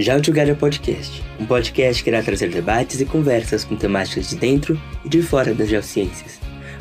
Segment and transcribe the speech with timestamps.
[0.00, 4.36] Já o Together Podcast, um podcast que irá trazer debates e conversas com temáticas de
[4.36, 6.38] dentro e de fora das geociências,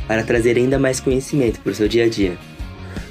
[0.08, 2.38] para trazer ainda mais conhecimento para o seu dia a dia.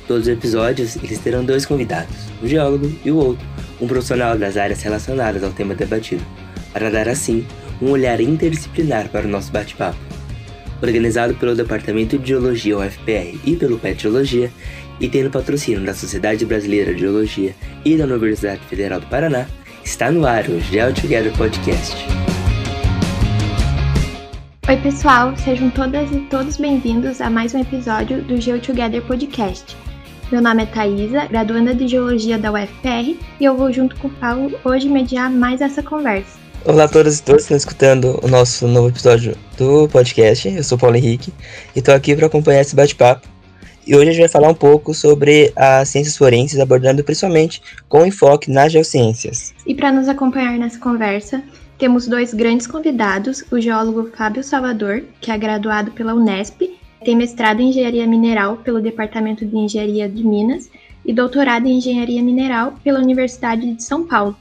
[0.06, 3.44] Todos os episódios eles terão dois convidados, um geólogo e o outro,
[3.80, 6.24] um profissional das áreas relacionadas ao tema debatido,
[6.72, 7.44] para dar assim
[7.82, 9.98] um olhar interdisciplinar para o nosso bate-papo.
[10.80, 14.52] Organizado pelo Departamento de Geologia UFPR e pelo PET Geologia,
[15.00, 19.48] e tendo patrocínio da Sociedade Brasileira de Geologia e da Universidade Federal do Paraná,
[19.86, 21.94] Está no ar o Geo Together Podcast.
[24.68, 29.76] Oi, pessoal, sejam todas e todos bem-vindos a mais um episódio do Geo Together Podcast.
[30.32, 34.10] Meu nome é Thaisa, graduanda de Geologia da UFPR, e eu vou junto com o
[34.10, 36.36] Paulo hoje mediar mais essa conversa.
[36.64, 40.48] Olá a todas e todos que estão escutando o nosso novo episódio do podcast.
[40.48, 41.32] Eu sou Paulo Henrique
[41.76, 43.35] e estou aqui para acompanhar esse bate-papo
[43.86, 48.04] e hoje a gente vai falar um pouco sobre as ciências forenses, abordando principalmente com
[48.04, 49.54] enfoque nas geociências.
[49.66, 51.42] E para nos acompanhar nessa conversa,
[51.78, 56.62] temos dois grandes convidados: o geólogo Fábio Salvador, que é graduado pela Unesp,
[57.04, 60.68] tem mestrado em engenharia mineral pelo Departamento de Engenharia de Minas
[61.04, 64.36] e doutorado em engenharia mineral pela Universidade de São Paulo.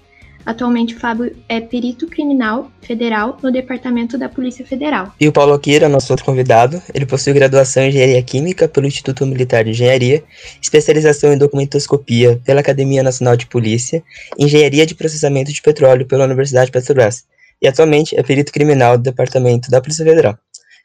[0.46, 5.12] Atualmente, o Fábio é perito criminal federal no Departamento da Polícia Federal.
[5.20, 9.26] E o Paulo Aquira, nosso outro convidado, ele possui graduação em Engenharia Química pelo Instituto
[9.26, 10.24] Militar de Engenharia,
[10.62, 14.04] especialização em documentoscopia pela Academia Nacional de Polícia,
[14.38, 17.24] Engenharia de Processamento de Petróleo pela Universidade Petrobras,
[17.60, 20.38] e atualmente é perito criminal do Departamento da Polícia Federal.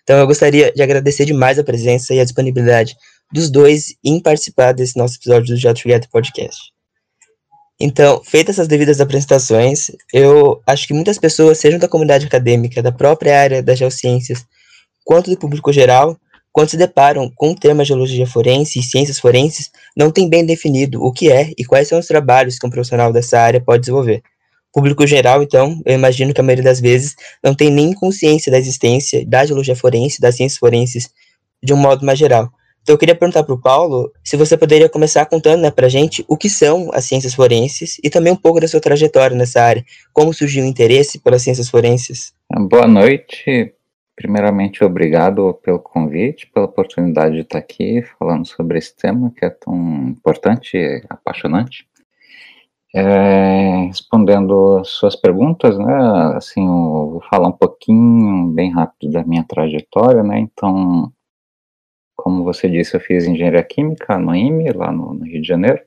[0.03, 2.97] Então eu gostaria de agradecer demais a presença e a disponibilidade
[3.31, 6.73] dos dois em participar desse nosso episódio do Jet Together Podcast.
[7.81, 12.93] Então, feitas essas devidas apresentações, eu acho que muitas pessoas, sejam da comunidade acadêmica, da
[12.93, 14.45] própria área das geociências,
[15.03, 16.15] quanto do público geral,
[16.53, 21.03] quando se deparam com o tema geologia forense e ciências forenses, não tem bem definido
[21.03, 24.23] o que é e quais são os trabalhos que um profissional dessa área pode desenvolver.
[24.73, 28.59] Público geral, então, eu imagino que a maioria das vezes não tem nem consciência da
[28.59, 31.09] existência da geologia forense, das ciências forenses,
[31.63, 32.51] de um modo mais geral.
[32.83, 35.91] Então eu queria perguntar para o Paulo se você poderia começar contando né, para a
[35.91, 39.63] gente o que são as ciências forenses e também um pouco da sua trajetória nessa
[39.63, 42.33] área, como surgiu o interesse pelas ciências forenses.
[42.69, 43.75] Boa noite.
[44.17, 49.49] Primeiramente, obrigado pelo convite, pela oportunidade de estar aqui falando sobre esse tema que é
[49.49, 51.87] tão importante e apaixonante.
[52.95, 55.97] É, respondendo suas perguntas, né,
[56.35, 61.11] assim, vou falar um pouquinho, bem rápido, da minha trajetória, né, então,
[62.21, 65.81] como você disse, eu fiz engenharia química no IME, lá no, no, Rio de Janeiro.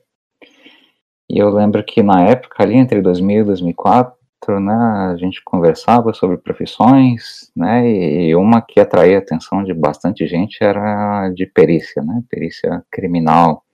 [1.28, 4.74] E eu lembro que na época, ali entre 2000 e 2004, né,
[5.12, 10.58] a gente conversava sobre profissões, né, e uma que atraía a atenção de bastante gente
[10.60, 13.64] era de perícia, né, perícia criminal.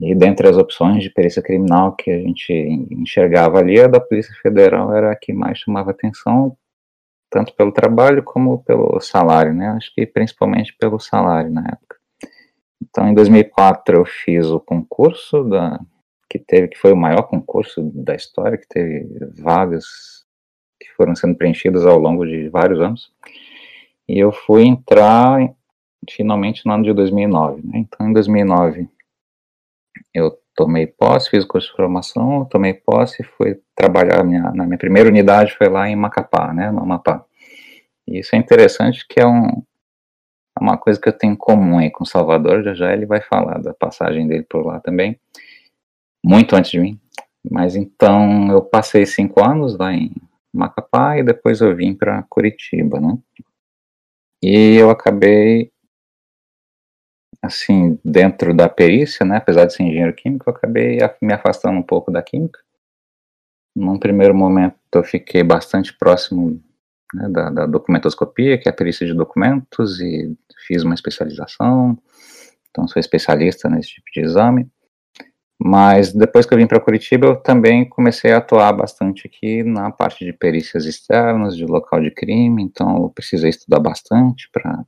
[0.00, 2.52] E dentre as opções de perícia criminal que a gente
[2.90, 6.56] enxergava ali, a da Polícia Federal era a que mais chamava atenção,
[7.32, 9.68] tanto pelo trabalho como pelo salário, né?
[9.70, 11.96] Acho que principalmente pelo salário na época.
[12.80, 15.80] Então, em 2004 eu fiz o concurso da
[16.28, 19.06] que teve que foi o maior concurso da história, que teve
[19.38, 20.24] vagas
[20.80, 23.12] que foram sendo preenchidas ao longo de vários anos.
[24.08, 25.38] E eu fui entrar
[26.10, 27.78] finalmente no ano de 2009, né?
[27.78, 28.88] Então, em 2009
[30.14, 34.78] eu tomei posse, fiz o curso de formação, tomei posse, fui trabalhar minha, na minha
[34.78, 37.24] primeira unidade foi lá em Macapá, né, no Amapá.
[38.06, 39.46] E isso é interessante que é um,
[40.58, 43.20] é uma coisa que eu tenho em comum aí com Salvador, já já ele vai
[43.20, 45.18] falar da passagem dele por lá também,
[46.24, 46.98] muito antes de mim.
[47.50, 50.12] Mas então eu passei cinco anos lá em
[50.52, 53.18] Macapá e depois eu vim para Curitiba, né?
[54.42, 55.72] E eu acabei
[57.42, 61.82] assim, dentro da perícia, né, apesar de ser engenheiro químico, eu acabei me afastando um
[61.82, 62.60] pouco da química.
[63.74, 66.62] Num primeiro momento, eu fiquei bastante próximo
[67.12, 70.36] né, da, da, documentoscopia, que é a perícia de documentos, e
[70.66, 71.98] fiz uma especialização,
[72.70, 74.70] então sou especialista nesse tipo de exame.
[75.64, 79.90] Mas depois que eu vim para Curitiba, eu também comecei a atuar bastante aqui na
[79.90, 84.84] parte de perícias externas, de local de crime, então eu precisei estudar bastante para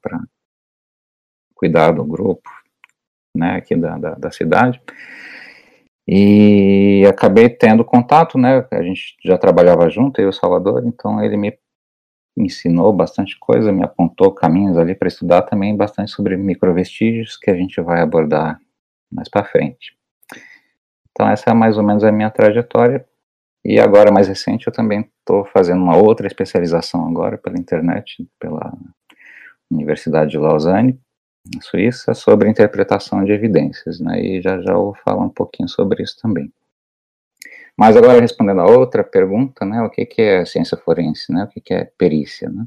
[1.55, 2.49] cuidar do grupo,
[3.37, 4.81] né, aqui da, da, da cidade.
[6.07, 11.23] E acabei tendo contato, né, a gente já trabalhava junto, eu e o Salvador, então
[11.23, 11.59] ele me
[12.37, 17.57] ensinou bastante coisa, me apontou caminhos ali para estudar também bastante sobre microvestígios, que a
[17.57, 18.61] gente vai abordar
[19.11, 19.97] mais para frente.
[21.11, 23.07] Então essa é mais ou menos a minha trajetória.
[23.65, 28.77] E agora, mais recente, eu também estou fazendo uma outra especialização agora pela internet, pela
[29.71, 31.01] Universidade de Lausanne,
[31.61, 36.03] Suíça sobre interpretação de evidências, né, e já já eu vou falar um pouquinho sobre
[36.03, 36.51] isso também.
[37.77, 41.49] Mas agora respondendo a outra pergunta, né, o que, que é ciência forense, né, o
[41.49, 42.67] que, que é perícia, né?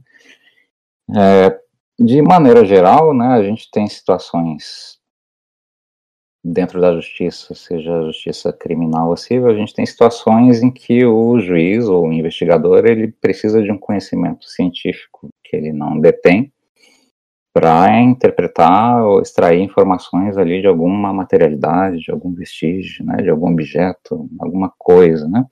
[1.15, 1.59] É,
[1.99, 4.99] de maneira geral, né, a gente tem situações
[6.43, 11.03] dentro da justiça, seja a justiça criminal ou civil, a gente tem situações em que
[11.05, 16.51] o juiz ou o investigador ele precisa de um conhecimento científico que ele não detém
[17.57, 23.51] para interpretar ou extrair informações ali de alguma materialidade, de algum vestígio, né, de algum
[23.51, 25.43] objeto, alguma coisa, né?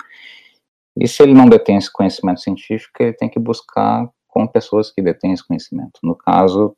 [0.96, 5.02] E se ele não detém esse conhecimento científico, ele tem que buscar com pessoas que
[5.02, 6.00] detêm esse conhecimento.
[6.04, 6.78] No caso,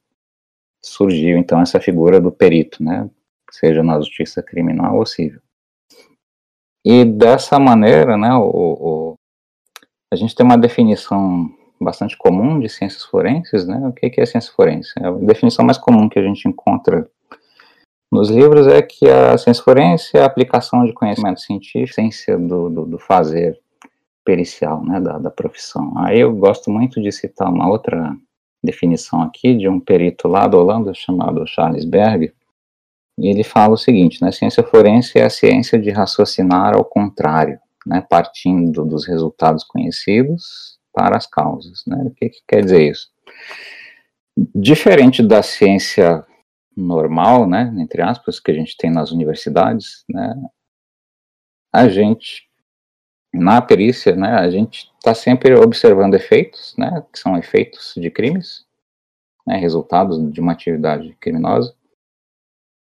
[0.81, 3.09] surgiu então essa figura do perito, né,
[3.51, 5.41] seja na justiça criminal ou civil.
[6.85, 9.15] E dessa maneira, né, o, o,
[10.09, 13.87] a gente tem uma definição bastante comum de ciências forenses, né?
[13.87, 14.91] O que é ciência forense?
[14.97, 17.09] A definição mais comum que a gente encontra
[18.11, 22.69] nos livros é que a ciência forense é a aplicação de conhecimento científico, ciência do,
[22.69, 23.59] do, do fazer
[24.25, 25.93] pericial, né, da, da profissão.
[25.97, 28.15] Aí eu gosto muito de citar uma outra
[28.63, 32.33] definição aqui de um perito lá da Holanda chamado Charles Berg,
[33.19, 37.59] e ele fala o seguinte, né, ciência forense é a ciência de raciocinar ao contrário,
[37.85, 41.83] né, partindo dos resultados conhecidos para as causas.
[41.85, 41.95] Né?
[42.05, 43.11] O que, que quer dizer isso?
[44.55, 46.25] Diferente da ciência
[46.75, 50.35] normal, né, entre aspas, que a gente tem nas universidades, né,
[51.73, 52.47] a gente,
[53.33, 58.63] na perícia, né, a gente está sempre observando efeitos, né, que são efeitos de crimes,
[59.45, 61.75] né, resultados de uma atividade criminosa,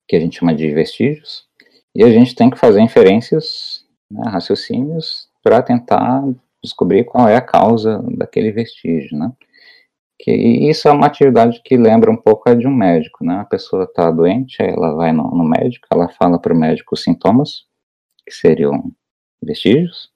[0.07, 1.49] que a gente chama de vestígios,
[1.95, 6.23] e a gente tem que fazer inferências, né, raciocínios, para tentar
[6.63, 9.33] descobrir qual é a causa daquele vestígio, né?
[10.21, 13.37] Que isso é uma atividade que lembra um pouco a de um médico, né?
[13.41, 17.03] A pessoa está doente, ela vai no, no médico, ela fala para o médico os
[17.03, 17.65] sintomas,
[18.27, 18.93] que seriam
[19.43, 20.11] vestígios,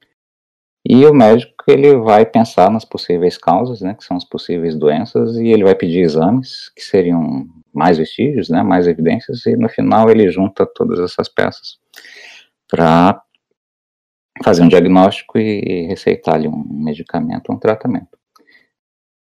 [0.85, 5.37] e o médico ele vai pensar nas possíveis causas, né, que são as possíveis doenças,
[5.37, 10.11] e ele vai pedir exames que seriam mais vestígios, né, mais evidências, e no final
[10.11, 11.79] ele junta todas essas peças
[12.69, 13.23] para
[14.43, 18.19] fazer um diagnóstico e receitar ali um medicamento, um tratamento.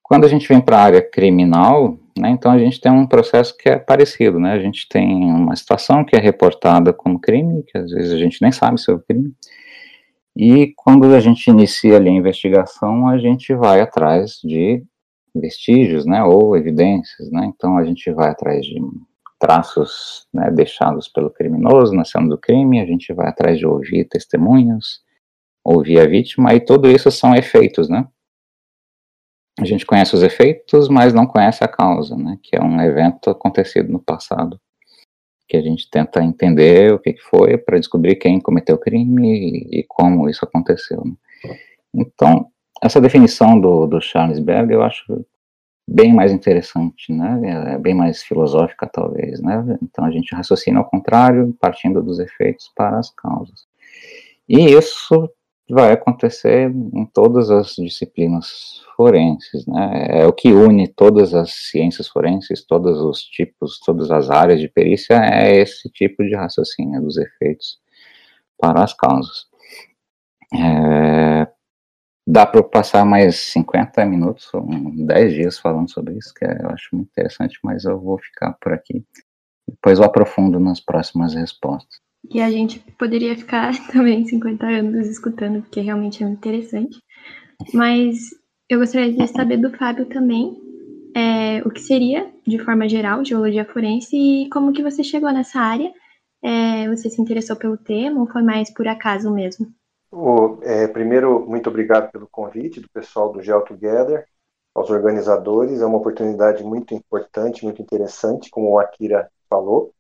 [0.02, 3.56] Quando a gente vem para a área criminal, né, então a gente tem um processo
[3.56, 4.54] que é parecido, né?
[4.54, 8.42] A gente tem uma situação que é reportada como crime, que às vezes a gente
[8.42, 9.32] nem sabe se é o crime,
[10.36, 14.84] e quando a gente inicia ali a investigação, a gente vai atrás de
[15.36, 17.46] vestígios, né, ou evidências, né?
[17.46, 18.80] Então a gente vai atrás de
[19.40, 24.06] traços né, deixados pelo criminoso na cena do crime, a gente vai atrás de ouvir
[24.06, 25.02] testemunhas,
[25.72, 28.08] ouvir a vítima, e tudo isso são efeitos, né?
[29.60, 32.40] A gente conhece os efeitos, mas não conhece a causa, né?
[32.42, 34.60] Que é um evento acontecido no passado,
[35.48, 39.84] que a gente tenta entender o que, foi para descobrir quem cometeu o crime e,
[39.88, 41.04] como isso aconteceu.
[41.06, 41.14] Né?
[41.94, 42.48] Então,
[42.82, 45.26] essa definição do, do Charles Berg eu acho
[45.88, 47.74] bem mais interessante, né?
[47.74, 49.78] É bem mais filosófica, talvez, né?
[49.82, 53.68] Então a gente raciocina ao contrário, partindo dos efeitos para as causas.
[54.48, 55.30] E isso
[55.70, 60.22] vai acontecer em todas as disciplinas forenses, né?
[60.22, 64.68] É o que une todas as ciências forenses, todos os tipos, todas as áreas de
[64.68, 67.80] perícia, é esse tipo de raciocínio dos efeitos
[68.58, 69.48] para as causas.
[70.54, 71.48] É,
[72.32, 74.52] Dá para passar mais 50 minutos,
[75.08, 78.72] 10 dias falando sobre isso, que eu acho muito interessante, mas eu vou ficar por
[78.72, 79.04] aqui.
[79.68, 82.00] Depois eu aprofundo nas próximas respostas.
[82.32, 87.00] E a gente poderia ficar também 50 anos escutando, porque realmente é muito interessante.
[87.74, 88.30] Mas
[88.70, 90.58] eu gostaria de saber do Fábio também
[91.16, 95.60] é, o que seria, de forma geral, geologia forense e como que você chegou nessa
[95.60, 95.92] área.
[96.42, 99.68] É, você se interessou pelo tema ou foi mais por acaso mesmo?
[100.64, 104.26] É, primeiro, muito obrigado pelo convite do pessoal do Gel Together,
[104.74, 105.82] aos organizadores.
[105.82, 109.94] É uma oportunidade muito importante, muito interessante, como o Akira falou.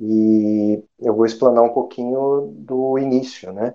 [0.00, 3.74] E eu vou explanar um pouquinho do início, né?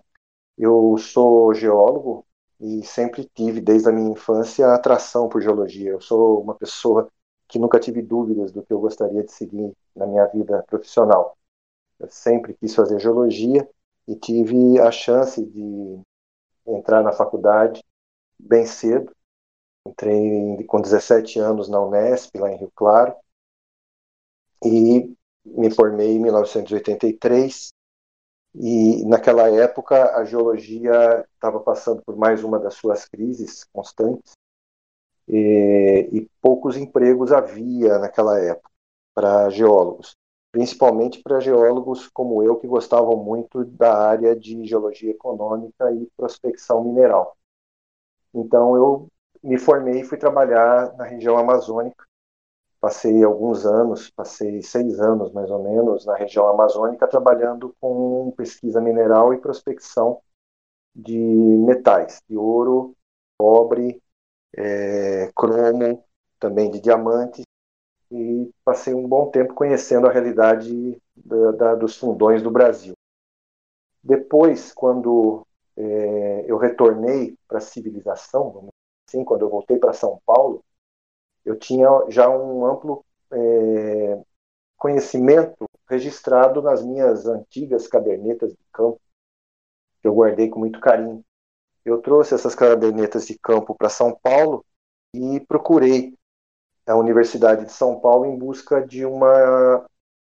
[0.58, 2.26] Eu sou geólogo
[2.60, 5.92] e sempre tive, desde a minha infância, atração por geologia.
[5.92, 7.10] Eu sou uma pessoa
[7.48, 11.38] que nunca tive dúvidas do que eu gostaria de seguir na minha vida profissional.
[12.00, 13.68] Eu sempre quis fazer geologia
[14.08, 16.00] e tive a chance de
[16.68, 17.84] entrar na faculdade
[18.40, 19.12] bem cedo.
[19.88, 23.16] Entrei com 17 anos na Unesp, lá em Rio Claro,
[24.64, 25.14] e
[25.46, 27.74] me formei em 1983.
[28.56, 34.34] E naquela época a geologia estava passando por mais uma das suas crises constantes
[35.28, 38.70] e, e poucos empregos havia naquela época
[39.14, 40.16] para geólogos.
[40.52, 46.84] principalmente para geólogos como eu que gostavam muito da área de geologia econômica e prospecção
[46.84, 47.36] mineral.
[48.34, 49.08] Então eu
[49.44, 52.06] me formei e fui trabalhar na região amazônica.
[52.84, 58.82] Passei alguns anos, passei seis anos mais ou menos na região amazônica trabalhando com pesquisa
[58.82, 60.20] mineral e prospecção
[60.94, 62.94] de metais, de ouro,
[63.40, 64.04] cobre,
[64.58, 66.04] é, cromo,
[66.38, 67.46] também de diamantes
[68.12, 72.96] e passei um bom tempo conhecendo a realidade da, da, dos fundões do Brasil.
[74.04, 75.48] Depois, quando
[75.78, 78.68] é, eu retornei para a civilização,
[79.08, 80.62] assim, quando eu voltei para São Paulo,
[81.46, 84.22] eu tinha já um amplo é,
[84.78, 89.00] conhecimento registrado nas minhas antigas cadernetas de campo,
[90.02, 91.24] que eu guardei com muito carinho.
[91.86, 94.66] Eu trouxe essas cadernetas de campo para São Paulo
[95.14, 96.14] e procurei
[96.86, 99.86] a Universidade de São Paulo em busca de uma,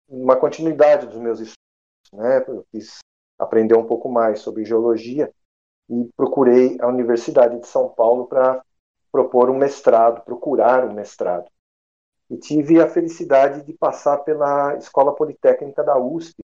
[0.08, 1.56] uma continuidade dos meus estudos.
[2.12, 2.44] Né?
[2.46, 2.98] Eu quis
[3.38, 5.32] aprender um pouco mais sobre geologia
[5.88, 8.64] e procurei a Universidade de São Paulo para
[9.10, 11.50] propor um mestrado, procurar um mestrado.
[12.28, 16.42] E tive a felicidade de passar pela Escola Politécnica da USP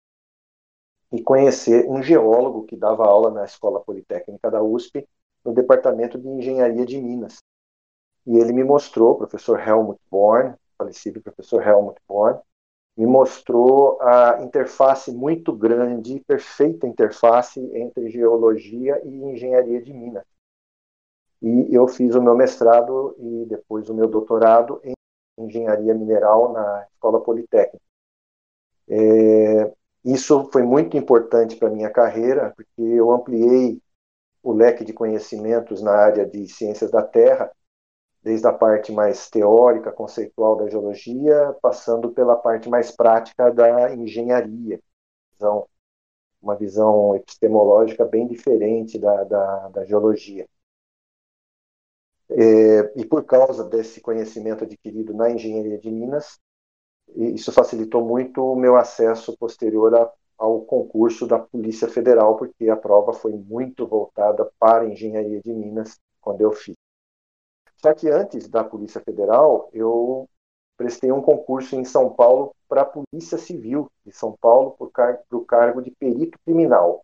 [1.12, 5.08] e conhecer um geólogo que dava aula na Escola Politécnica da USP
[5.44, 7.40] no Departamento de Engenharia de Minas
[8.26, 12.40] e ele me mostrou, o professor Helmut Born, falecido professor Helmut Born,
[12.96, 20.24] me mostrou a interface muito grande, perfeita interface entre geologia e engenharia de minas.
[21.42, 24.94] E eu fiz o meu mestrado e depois o meu doutorado em
[25.40, 27.82] engenharia mineral na Escola Politécnica.
[28.88, 29.72] É,
[30.04, 33.82] isso foi muito importante para minha carreira, porque eu ampliei
[34.44, 37.52] o leque de conhecimentos na área de ciências da terra
[38.24, 44.82] desde a parte mais teórica, conceitual da geologia, passando pela parte mais prática da engenharia.
[45.36, 45.68] Então,
[46.42, 50.48] uma visão epistemológica bem diferente da, da, da geologia.
[52.32, 56.40] É, e por causa desse conhecimento adquirido na engenharia de Minas,
[57.16, 62.78] isso facilitou muito o meu acesso posterior a, ao concurso da Polícia Federal, porque a
[62.78, 66.76] prova foi muito voltada para a engenharia de Minas quando eu fiz.
[67.78, 70.30] Só que antes da Polícia Federal, eu
[70.78, 75.46] prestei um concurso em São Paulo para a Polícia Civil de São Paulo para o
[75.46, 77.04] cargo de perito criminal.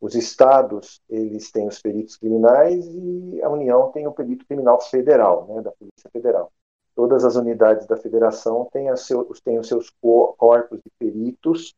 [0.00, 5.46] Os estados eles têm os peritos criminais e a União tem o perito criminal federal,
[5.48, 6.52] né, da Polícia Federal.
[6.94, 11.74] Todas as unidades da federação têm, seu, têm os seus corpos de peritos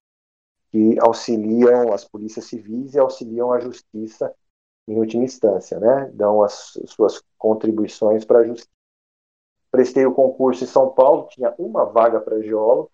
[0.71, 4.35] que auxiliam as polícias civis e auxiliam a justiça
[4.87, 6.11] em última instância, né?
[6.15, 8.71] Dão as suas contribuições para a justiça.
[9.71, 12.91] Prestei o concurso em São Paulo, tinha uma vaga para geólogo,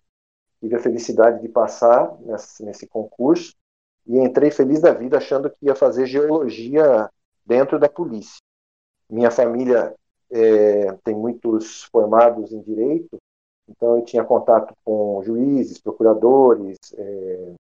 [0.59, 3.55] tive a felicidade de passar nesse, nesse concurso
[4.07, 7.09] e entrei feliz da vida achando que ia fazer geologia
[7.45, 8.39] dentro da polícia.
[9.09, 9.93] Minha família
[10.29, 13.17] é, tem muitos formados em direito,
[13.67, 17.53] então eu tinha contato com juízes, procuradores, é,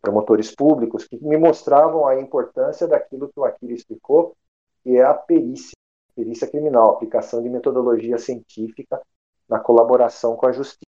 [0.00, 4.34] promotores públicos que me mostravam a importância daquilo que o Akira explicou,
[4.82, 5.76] que é a perícia,
[6.14, 9.00] perícia criminal, aplicação de metodologia científica
[9.48, 10.84] na colaboração com a justiça.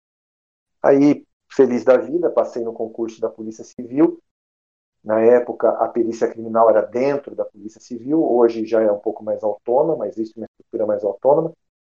[0.81, 4.19] Aí, feliz da vida, passei no concurso da Polícia Civil.
[5.05, 9.23] Na época, a perícia criminal era dentro da Polícia Civil, hoje já é um pouco
[9.23, 11.53] mais autônoma, existe uma estrutura mais autônoma.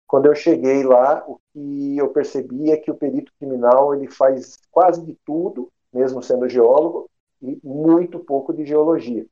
[0.06, 4.58] Quando eu cheguei lá, o que eu percebi é que o perito criminal ele faz
[4.70, 7.08] quase de tudo mesmo sendo geólogo,
[7.42, 9.26] e muito pouco de geologia.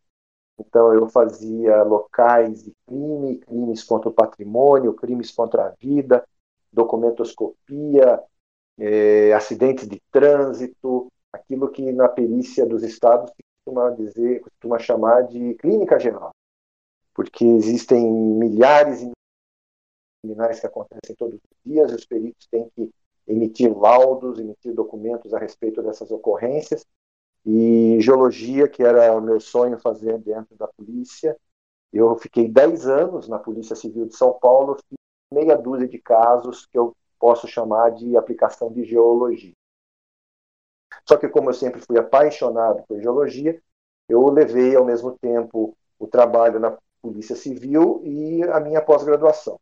[0.59, 6.27] Então, eu fazia locais de crime, crimes contra o patrimônio, crimes contra a vida,
[6.73, 8.23] documentoscopia,
[8.79, 13.31] é, acidentes de trânsito, aquilo que na perícia dos estados
[13.65, 16.31] costuma dizer, costuma chamar de clínica geral,
[17.15, 19.11] porque existem milhares de
[20.23, 22.91] criminais que acontecem todos os dias, os peritos têm que
[23.27, 26.85] emitir laudos, emitir documentos a respeito dessas ocorrências.
[27.47, 31.37] E geologia, que era o meu sonho fazer dentro da polícia.
[31.93, 34.79] Eu fiquei 10 anos na Polícia Civil de São Paulo,
[35.31, 39.53] meia dúzia de casos que eu posso chamar de aplicação de geologia.
[41.07, 43.61] Só que, como eu sempre fui apaixonado por geologia,
[44.09, 49.61] eu levei ao mesmo tempo o trabalho na Polícia Civil e a minha pós-graduação.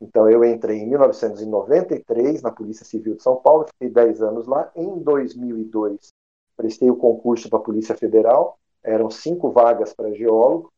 [0.00, 4.70] Então, eu entrei em 1993 na Polícia Civil de São Paulo, fiquei 10 anos lá.
[4.74, 6.12] Em 2002,
[6.56, 10.72] prestei o concurso para a Polícia Federal, eram cinco vagas para geólogo,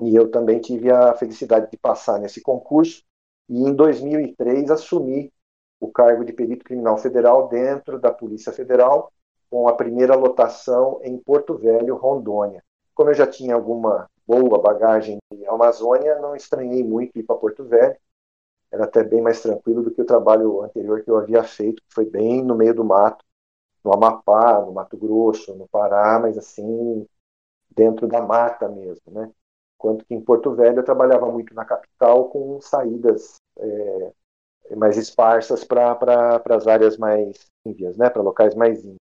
[0.00, 3.02] e eu também tive a felicidade de passar nesse concurso.
[3.48, 5.32] E em 2003, assumi
[5.80, 9.12] o cargo de perito criminal federal dentro da Polícia Federal,
[9.50, 12.62] com a primeira lotação em Porto Velho, Rondônia.
[12.94, 17.64] Como eu já tinha alguma boa bagagem de Amazônia, não estranhei muito ir para Porto
[17.64, 17.96] Velho.
[18.70, 21.94] Era até bem mais tranquilo do que o trabalho anterior que eu havia feito, que
[21.94, 23.24] foi bem no meio do mato,
[23.84, 27.06] no Amapá, no Mato Grosso, no Pará, mas assim,
[27.70, 29.30] dentro da mata mesmo, né?
[29.76, 34.12] Enquanto que em Porto Velho eu trabalhava muito na capital com saídas é,
[34.76, 38.10] mais esparsas para as áreas mais índias, né?
[38.10, 38.98] Para locais mais índios.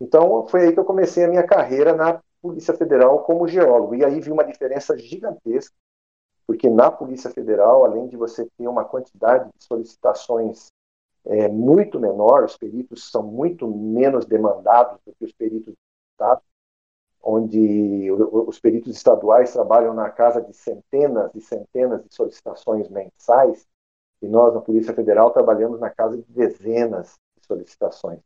[0.00, 3.94] Então foi aí que eu comecei a minha carreira na Polícia Federal como geólogo.
[3.94, 5.74] E aí vi uma diferença gigantesca,
[6.46, 10.68] porque na Polícia Federal, além de você ter uma quantidade de solicitações
[11.24, 15.78] é, muito menor, os peritos são muito menos demandados do que os peritos do
[16.12, 16.42] Estado,
[17.20, 23.66] onde os peritos estaduais trabalham na casa de centenas e centenas de solicitações mensais,
[24.26, 28.20] e nós, na Polícia Federal, trabalhamos na casa de dezenas de solicitações.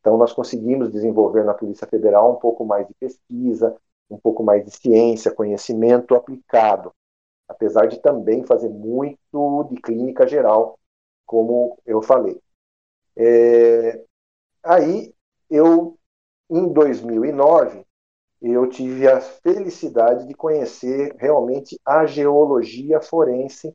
[0.00, 3.76] Então, nós conseguimos desenvolver na Polícia Federal um pouco mais de pesquisa,
[4.10, 6.92] um pouco mais de ciência, conhecimento aplicado,
[7.48, 10.78] apesar de também fazer muito de clínica geral,
[11.24, 12.38] como eu falei.
[13.16, 14.04] É,
[14.62, 15.14] aí,
[15.48, 15.96] eu,
[16.50, 17.86] em 2009,
[18.42, 23.74] eu tive a felicidade de conhecer realmente a geologia forense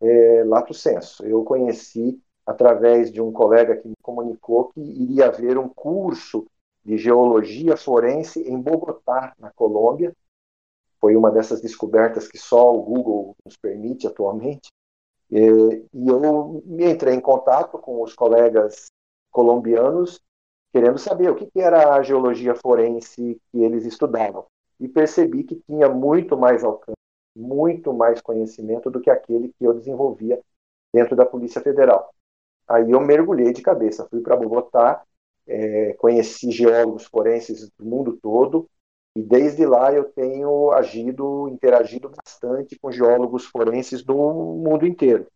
[0.00, 1.24] é, lato senso.
[1.24, 6.46] Eu conheci através de um colega que me comunicou que iria haver um curso
[6.84, 10.14] de geologia forense em Bogotá, na Colômbia.
[11.00, 14.68] Foi uma dessas descobertas que só o Google nos permite atualmente.
[15.30, 15.38] E
[16.08, 18.86] eu me entrei em contato com os colegas
[19.30, 20.20] colombianos,
[20.72, 24.46] querendo saber o que era a geologia forense que eles estudavam.
[24.78, 26.96] E percebi que tinha muito mais alcance,
[27.34, 30.40] muito mais conhecimento do que aquele que eu desenvolvia
[30.92, 32.12] dentro da Polícia Federal.
[32.68, 35.02] Aí eu mergulhei de cabeça, fui para Bogotá,
[35.46, 38.68] é, conheci geólogos forenses do mundo todo,
[39.16, 45.26] e desde lá eu tenho agido, interagido bastante com geólogos forenses do mundo inteiro.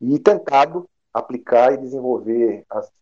[0.00, 2.92] E tentado aplicar e desenvolver as,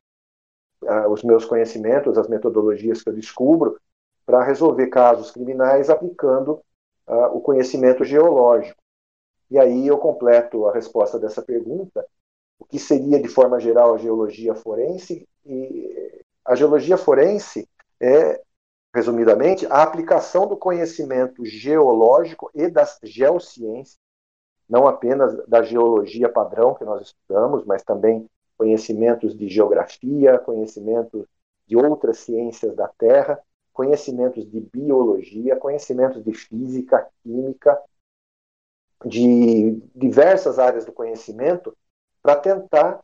[1.11, 3.81] os meus conhecimentos, as metodologias que eu descubro,
[4.25, 6.61] para resolver casos criminais aplicando
[7.09, 8.81] uh, o conhecimento geológico.
[9.51, 12.07] E aí eu completo a resposta dessa pergunta,
[12.59, 15.27] o que seria de forma geral a geologia forense?
[15.45, 17.69] E a geologia forense
[18.01, 18.43] é
[18.95, 23.99] resumidamente, a aplicação do conhecimento geológico e das geociências,
[24.69, 31.27] não apenas da geologia padrão que nós estudamos, mas também conhecimentos de geografia, conhecimentos
[31.67, 33.39] de outras ciências da Terra,
[33.79, 37.81] conhecimentos de biologia, conhecimentos de física, química,
[39.07, 41.73] de diversas áreas do conhecimento,
[42.21, 43.01] para tentar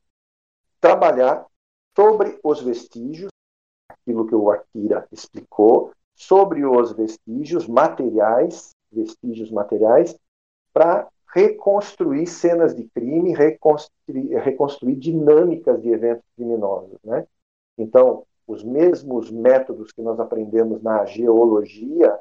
[0.80, 1.46] trabalhar
[1.94, 3.30] sobre os vestígios
[3.88, 10.18] aquilo que o Akira explicou, sobre os vestígios materiais, vestígios materiais,
[10.72, 16.98] para reconstruir cenas de crime, reconstruir, reconstruir dinâmicas de eventos criminosos.
[17.04, 17.24] Né?
[17.78, 22.18] Então, os mesmos métodos que nós aprendemos na geologia,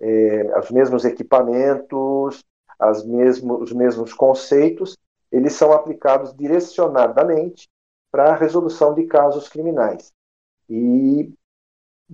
[0.00, 2.44] é, os mesmos equipamentos,
[2.78, 4.96] as mesmo, os mesmos conceitos,
[5.30, 7.68] eles são aplicados direcionadamente
[8.10, 10.12] para a resolução de casos criminais
[10.68, 11.32] e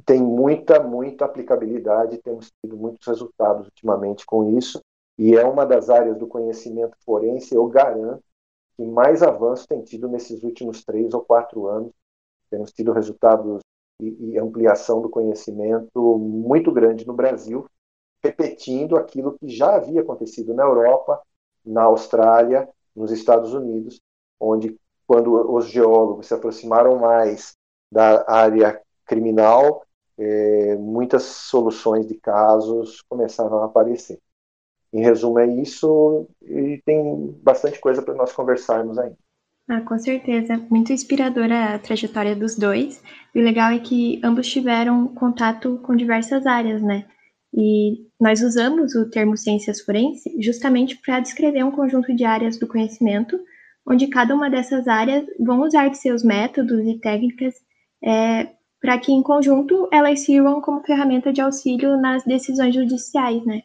[0.07, 4.81] tem muita, muita aplicabilidade, temos tido muitos resultados ultimamente com isso,
[5.19, 8.23] e é uma das áreas do conhecimento forense, eu garanto,
[8.75, 11.93] que mais avanço tem tido nesses últimos três ou quatro anos.
[12.53, 13.63] Temos tido resultados
[13.99, 17.67] e, e ampliação do conhecimento muito grande no Brasil,
[18.23, 21.19] repetindo aquilo que já havia acontecido na Europa,
[21.65, 23.99] na Austrália, nos Estados Unidos,
[24.39, 27.57] onde quando os geólogos se aproximaram mais
[27.91, 29.83] da área criminal,
[30.19, 34.21] é, muitas soluções de casos começaram a aparecer.
[34.93, 39.22] Em resumo, é isso e tem bastante coisa para nós conversarmos ainda.
[39.75, 40.63] Ah, com certeza.
[40.69, 43.03] Muito inspiradora a trajetória dos dois.
[43.35, 47.07] E o legal é que ambos tiveram contato com diversas áreas, né?
[47.55, 52.67] E nós usamos o termo ciências forense justamente para descrever um conjunto de áreas do
[52.67, 53.41] conhecimento,
[53.89, 57.55] onde cada uma dessas áreas vão usar de seus métodos e técnicas
[58.05, 63.63] é, para que, em conjunto, elas sirvam como ferramenta de auxílio nas decisões judiciais, né?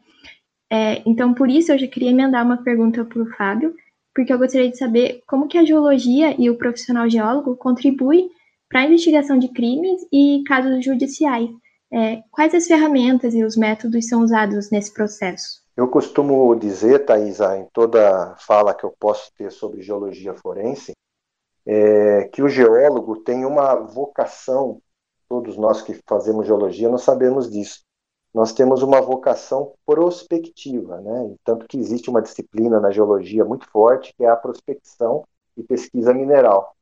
[0.71, 3.75] É, então, por isso, eu já queria emendar uma pergunta para o Fábio,
[4.17, 8.31] porque eu gostaria de saber como que a geologia e o profissional geólogo contribuem
[8.67, 11.47] para a investigação de crimes e casos judiciais.
[11.93, 15.61] É, quais as ferramentas e os métodos são usados nesse processo?
[15.77, 20.93] Eu costumo dizer, Thaisa, em toda fala que eu posso ter sobre geologia forense,
[21.63, 24.81] é, que o geólogo tem uma vocação,
[25.29, 27.81] todos nós que fazemos geologia nós sabemos disso,
[28.33, 31.35] nós temos uma vocação prospectiva, né?
[31.43, 36.13] tanto que existe uma disciplina na geologia muito forte, que é a prospecção e pesquisa
[36.13, 36.75] mineral.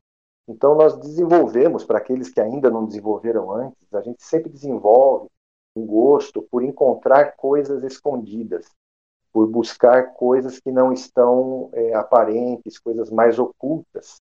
[0.48, 5.28] Então, nós desenvolvemos, para aqueles que ainda não desenvolveram antes, a gente sempre desenvolve
[5.74, 8.70] um gosto por encontrar coisas escondidas,
[9.32, 14.16] por buscar coisas que não estão é, aparentes, coisas mais ocultas.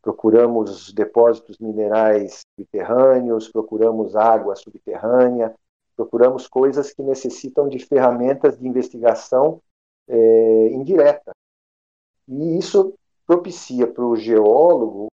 [0.00, 5.54] Procuramos depósitos minerais subterrâneos, procuramos água subterrânea,
[5.98, 9.60] procuramos coisas que necessitam de ferramentas de investigação
[10.06, 11.32] é, indireta.
[12.28, 12.94] E isso
[13.26, 15.08] propicia para o geólogo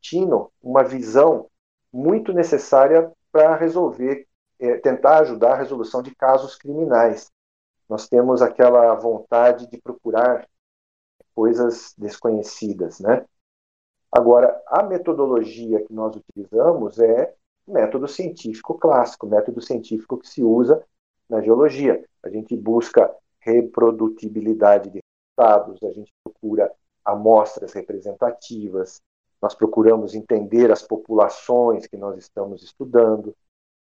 [0.00, 1.48] Tino uma visão
[1.92, 4.26] muito necessária para resolver,
[4.58, 7.30] é, tentar ajudar a resolução de casos criminais
[7.90, 10.48] nós temos aquela vontade de procurar
[11.34, 13.26] coisas desconhecidas, né?
[14.12, 17.34] Agora, a metodologia que nós utilizamos é
[17.70, 20.84] método científico clássico, método científico que se usa
[21.28, 22.04] na geologia.
[22.22, 25.00] A gente busca reprodutibilidade de
[25.38, 26.70] resultados, a gente procura
[27.04, 29.00] amostras representativas,
[29.40, 33.34] nós procuramos entender as populações que nós estamos estudando.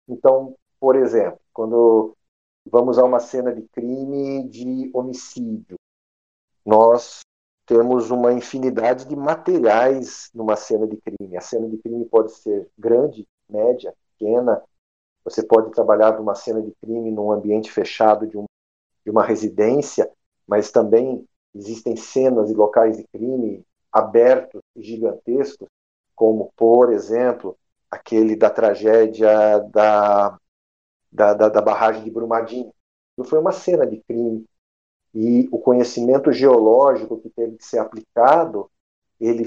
[0.07, 2.15] Então, por exemplo, quando
[2.71, 5.77] vamos a uma cena de crime de homicídio.
[6.65, 7.21] Nós
[7.67, 11.37] temos uma infinidade de materiais numa cena de crime.
[11.37, 14.63] A cena de crime pode ser grande, média, pequena.
[15.25, 18.45] Você pode trabalhar numa cena de crime num ambiente fechado de, um,
[19.05, 20.11] de uma residência,
[20.47, 25.69] mas também existem cenas e locais de crime abertos e gigantescos,
[26.15, 27.57] como, por exemplo,
[27.91, 30.39] aquele da tragédia da
[31.11, 32.73] da, da, da barragem de Brumadinho.
[33.17, 34.45] Não foi uma cena de crime.
[35.15, 38.71] E o conhecimento geológico que teve que ser aplicado,
[39.19, 39.45] ele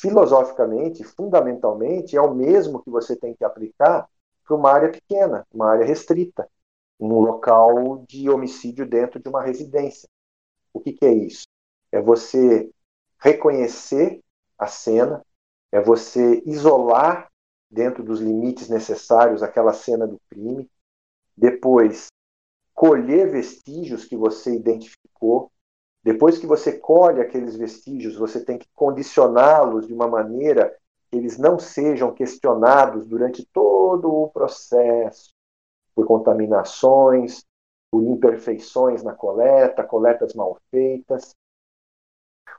[0.00, 4.08] filosoficamente, fundamentalmente, é o mesmo que você tem que aplicar
[4.44, 6.48] para uma área pequena, uma área restrita,
[6.98, 10.08] um local de homicídio dentro de uma residência.
[10.72, 11.46] O que, que é isso?
[11.90, 12.70] É você
[13.18, 14.20] reconhecer
[14.58, 15.24] a cena,
[15.72, 17.30] é você isolar
[17.70, 20.70] dentro dos limites necessários aquela cena do crime,
[21.36, 22.06] depois
[22.72, 25.50] colher vestígios que você identificou.
[26.04, 30.76] Depois que você colhe aqueles vestígios, você tem que condicioná-los de uma maneira
[31.10, 35.32] que eles não sejam questionados durante todo o processo
[35.94, 37.46] por contaminações,
[37.90, 41.34] por imperfeições na coleta, coletas mal feitas.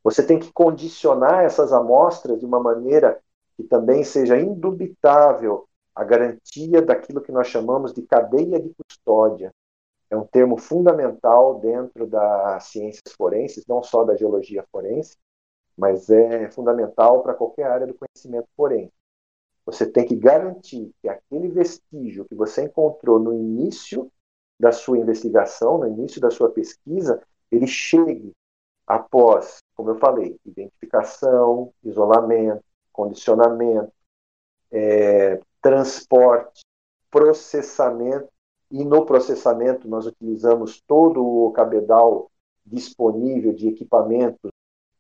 [0.03, 3.21] Você tem que condicionar essas amostras de uma maneira
[3.55, 9.53] que também seja indubitável a garantia daquilo que nós chamamos de cadeia de custódia.
[10.09, 15.17] É um termo fundamental dentro das ciências forenses, não só da geologia forense,
[15.77, 18.93] mas é fundamental para qualquer área do conhecimento forense.
[19.65, 24.11] Você tem que garantir que aquele vestígio que você encontrou no início
[24.59, 28.31] da sua investigação, no início da sua pesquisa, ele chegue
[28.85, 32.63] após, como eu falei, identificação, isolamento,
[32.93, 33.91] condicionamento,
[34.71, 36.61] é, transporte,
[37.09, 38.29] processamento,
[38.71, 42.31] e no processamento nós utilizamos todo o cabedal
[42.65, 44.51] disponível de equipamentos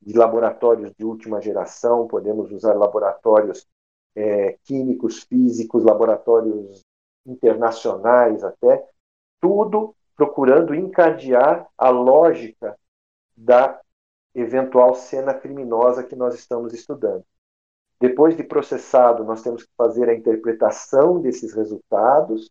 [0.01, 3.65] de laboratórios de última geração, podemos usar laboratórios
[4.15, 6.81] é, químicos, físicos, laboratórios
[7.25, 8.87] internacionais até,
[9.41, 12.77] tudo procurando encadear a lógica
[13.35, 13.81] da
[14.33, 17.23] eventual cena criminosa que nós estamos estudando.
[17.99, 22.49] Depois de processado, nós temos que fazer a interpretação desses resultados.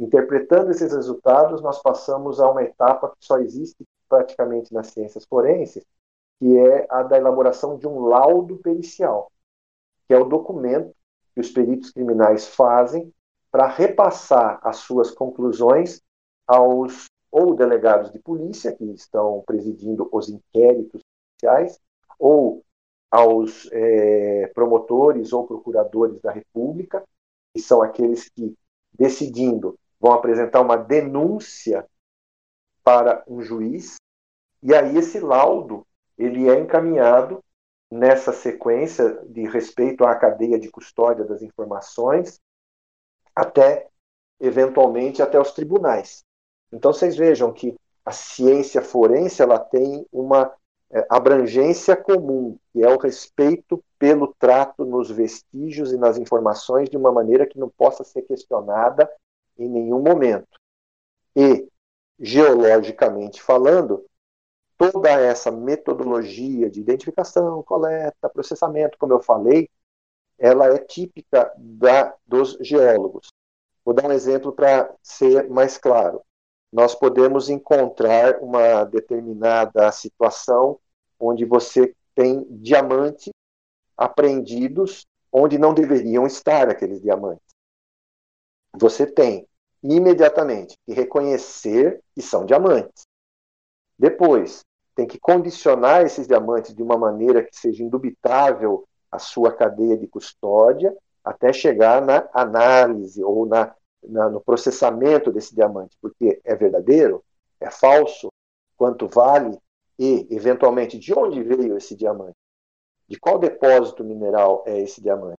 [0.00, 5.84] Interpretando esses resultados, nós passamos a uma etapa que só existe praticamente nas ciências forenses,
[6.38, 9.30] que é a da elaboração de um laudo pericial,
[10.08, 10.94] que é o documento
[11.34, 13.12] que os peritos criminais fazem
[13.52, 16.00] para repassar as suas conclusões
[16.46, 21.02] aos ou delegados de polícia que estão presidindo os inquéritos
[21.38, 21.78] policiais,
[22.18, 22.64] ou
[23.10, 27.04] aos é, promotores ou procuradores da República,
[27.52, 28.56] que são aqueles que,
[28.92, 31.86] decidindo, vão apresentar uma denúncia
[32.82, 33.96] para um juiz,
[34.62, 35.86] e aí esse laudo
[36.16, 37.42] ele é encaminhado
[37.90, 42.40] nessa sequência de respeito à cadeia de custódia das informações
[43.34, 43.88] até
[44.38, 46.24] eventualmente até os tribunais.
[46.72, 50.52] Então vocês vejam que a ciência forense ela tem uma
[50.90, 56.96] é, abrangência comum, que é o respeito pelo trato nos vestígios e nas informações de
[56.96, 59.10] uma maneira que não possa ser questionada
[59.62, 60.48] em nenhum momento.
[61.36, 61.68] E,
[62.18, 64.04] geologicamente falando,
[64.76, 69.68] toda essa metodologia de identificação, coleta, processamento, como eu falei,
[70.38, 73.28] ela é típica da, dos geólogos.
[73.84, 76.22] Vou dar um exemplo para ser mais claro.
[76.72, 80.78] Nós podemos encontrar uma determinada situação
[81.18, 83.30] onde você tem diamantes
[83.96, 87.44] apreendidos onde não deveriam estar aqueles diamantes.
[88.78, 89.46] Você tem
[89.82, 93.04] imediatamente que reconhecer que são diamantes.
[93.98, 94.64] Depois,
[94.94, 100.06] tem que condicionar esses diamantes de uma maneira que seja indubitável a sua cadeia de
[100.06, 107.22] custódia, até chegar na análise ou na, na, no processamento desse diamante, porque é verdadeiro,
[107.60, 108.28] é falso,
[108.76, 109.58] quanto vale
[109.98, 112.36] e, eventualmente, de onde veio esse diamante,
[113.06, 115.36] de qual depósito mineral é esse diamante.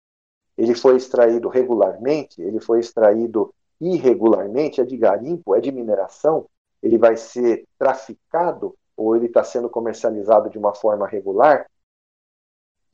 [0.56, 6.48] Ele foi extraído regularmente, ele foi extraído irregularmente, é de garimpo, é de mineração,
[6.80, 11.66] ele vai ser traficado ou ele está sendo comercializado de uma forma regular.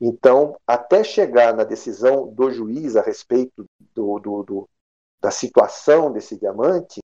[0.01, 4.69] Então, até chegar na decisão do juiz a respeito do, do, do
[5.21, 7.01] da situação desse diamante,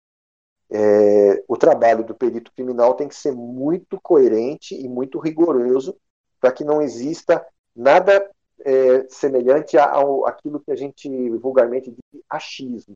[0.70, 5.98] é, o trabalho do perito criminal tem que ser muito coerente e muito rigoroso
[6.40, 12.94] para que não exista nada é, semelhante àquilo que a gente vulgarmente diz achismo.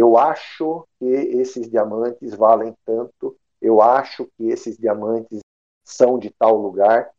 [0.00, 5.40] Eu acho que esses diamantes valem tanto, eu acho que esses diamantes
[5.84, 7.10] são de tal lugar.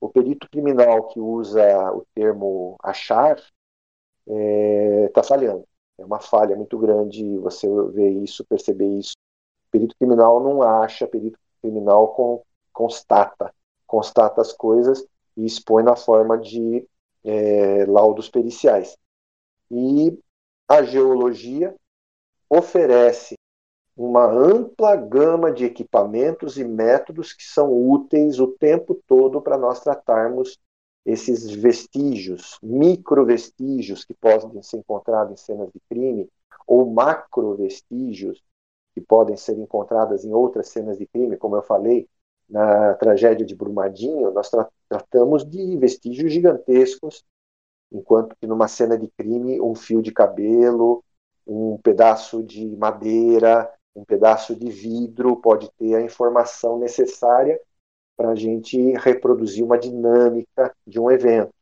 [0.00, 3.52] O perito criminal que usa o termo achar está
[4.28, 5.68] é, tá falhando.
[5.98, 9.12] É uma falha muito grande você ver isso, perceber isso.
[9.70, 12.42] Perito criminal não acha, perito criminal com,
[12.72, 13.54] constata,
[13.86, 16.88] constata as coisas e expõe na forma de
[17.24, 18.96] é, laudos periciais.
[19.70, 20.18] E
[20.66, 21.76] a geologia
[22.52, 23.34] oferece
[23.96, 29.80] uma ampla gama de equipamentos e métodos que são úteis o tempo todo para nós
[29.80, 30.58] tratarmos
[31.04, 36.28] esses vestígios, microvestígios que podem ser encontrados em cenas de crime,
[36.66, 38.42] ou macrovestígios
[38.94, 42.06] que podem ser encontradas em outras cenas de crime, como eu falei,
[42.48, 47.24] na tragédia de Brumadinho, nós tra tratamos de vestígios gigantescos,
[47.90, 51.02] enquanto que numa cena de crime, um fio de cabelo,
[51.46, 57.60] um pedaço de madeira, um pedaço de vidro pode ter a informação necessária
[58.16, 61.52] para a gente reproduzir uma dinâmica de um evento.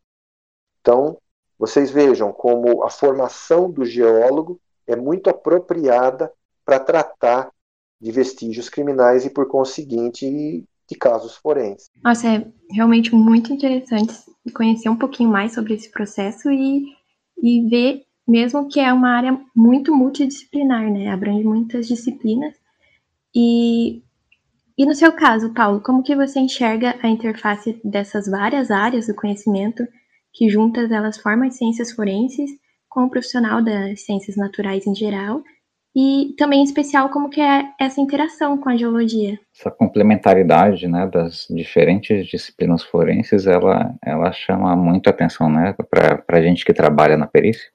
[0.81, 1.19] Então,
[1.59, 6.33] vocês vejam como a formação do geólogo é muito apropriada
[6.65, 7.51] para tratar
[8.01, 11.91] de vestígios criminais e, por conseguinte, de casos forenses.
[12.03, 14.15] Nossa, é realmente muito interessante
[14.55, 16.87] conhecer um pouquinho mais sobre esse processo e,
[17.43, 21.09] e ver mesmo que é uma área muito multidisciplinar, né?
[21.09, 22.55] Abrange muitas disciplinas.
[23.35, 24.03] E,
[24.77, 29.15] e no seu caso, Paulo, como que você enxerga a interface dessas várias áreas do
[29.15, 29.87] conhecimento
[30.33, 32.51] que juntas elas formam as ciências forenses
[32.89, 35.43] com o profissional das ciências naturais em geral
[35.95, 39.39] e também em especial como que é essa interação com a geologia.
[39.57, 46.43] Essa complementaridade, né, das diferentes disciplinas forenses, ela, ela chama muito atenção, né, para a
[46.43, 47.69] gente que trabalha na perícia.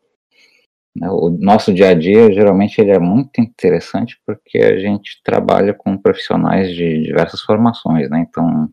[0.96, 5.74] Né, o nosso dia a dia, geralmente, ele é muito interessante porque a gente trabalha
[5.74, 8.70] com profissionais de diversas formações, né, então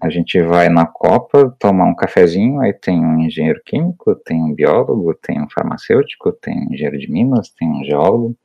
[0.00, 4.54] a gente vai na Copa tomar um cafezinho, aí tem um engenheiro químico, tem um
[4.54, 8.36] biólogo, tem um farmacêutico, tem um engenheiro de minas, tem um geólogo,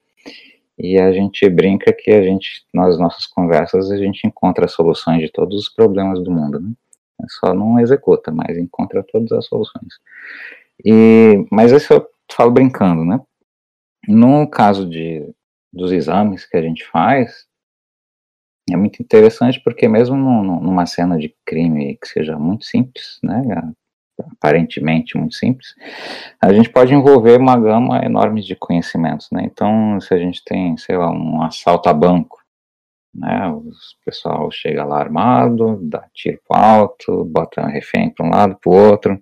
[0.78, 5.32] e a gente brinca que a gente, nas nossas conversas, a gente encontra soluções de
[5.32, 6.72] todos os problemas do mundo, né?
[7.22, 9.94] É só não executa, mas encontra todas as soluções.
[10.84, 13.20] E, mas isso eu falo brincando, né?
[14.08, 15.34] No caso de,
[15.72, 17.46] dos exames que a gente faz,
[18.70, 23.42] é muito interessante porque mesmo numa cena de crime que seja muito simples, né,
[24.34, 25.74] aparentemente muito simples,
[26.40, 29.44] a gente pode envolver uma gama enorme de conhecimentos, né?
[29.46, 32.40] Então, se a gente tem, sei lá, um assalto a banco,
[33.14, 33.48] né?
[33.48, 33.64] O
[34.06, 39.22] pessoal chega lá armado, dá tiro alto, bota refém para um lado, para o outro,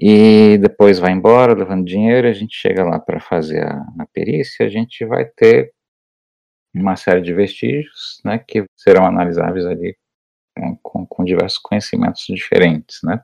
[0.00, 2.28] e depois vai embora levando dinheiro.
[2.28, 5.72] A gente chega lá para fazer a, a perícia, a gente vai ter
[6.74, 8.38] uma série de vestígios, né?
[8.38, 9.96] Que serão analisáveis ali
[10.82, 13.20] com, com diversos conhecimentos diferentes, né?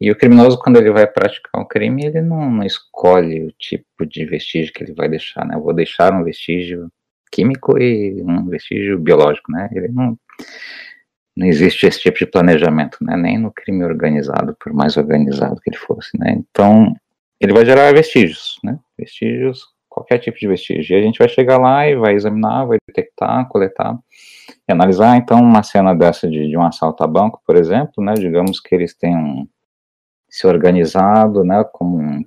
[0.00, 4.04] E o criminoso, quando ele vai praticar um crime, ele não, não, escolhe o tipo
[4.06, 5.54] de vestígio que ele vai deixar, né?
[5.54, 6.90] Eu vou deixar um vestígio
[7.30, 9.68] químico e um vestígio biológico, né?
[9.72, 10.18] Ele não,
[11.36, 13.16] não existe esse tipo de planejamento, né?
[13.16, 16.32] Nem no crime organizado, por mais organizado que ele fosse, né?
[16.36, 16.94] Então,
[17.40, 18.78] ele vai gerar vestígios, né?
[18.96, 20.96] Vestígios, qualquer tipo de vestígio.
[20.96, 23.98] E a gente vai chegar lá e vai examinar, vai detectar, coletar
[24.68, 28.14] E analisar, então, uma cena dessa de, de um assalto a banco, por exemplo, né,
[28.14, 29.48] digamos que eles tenham
[30.28, 32.24] se organizado, né, como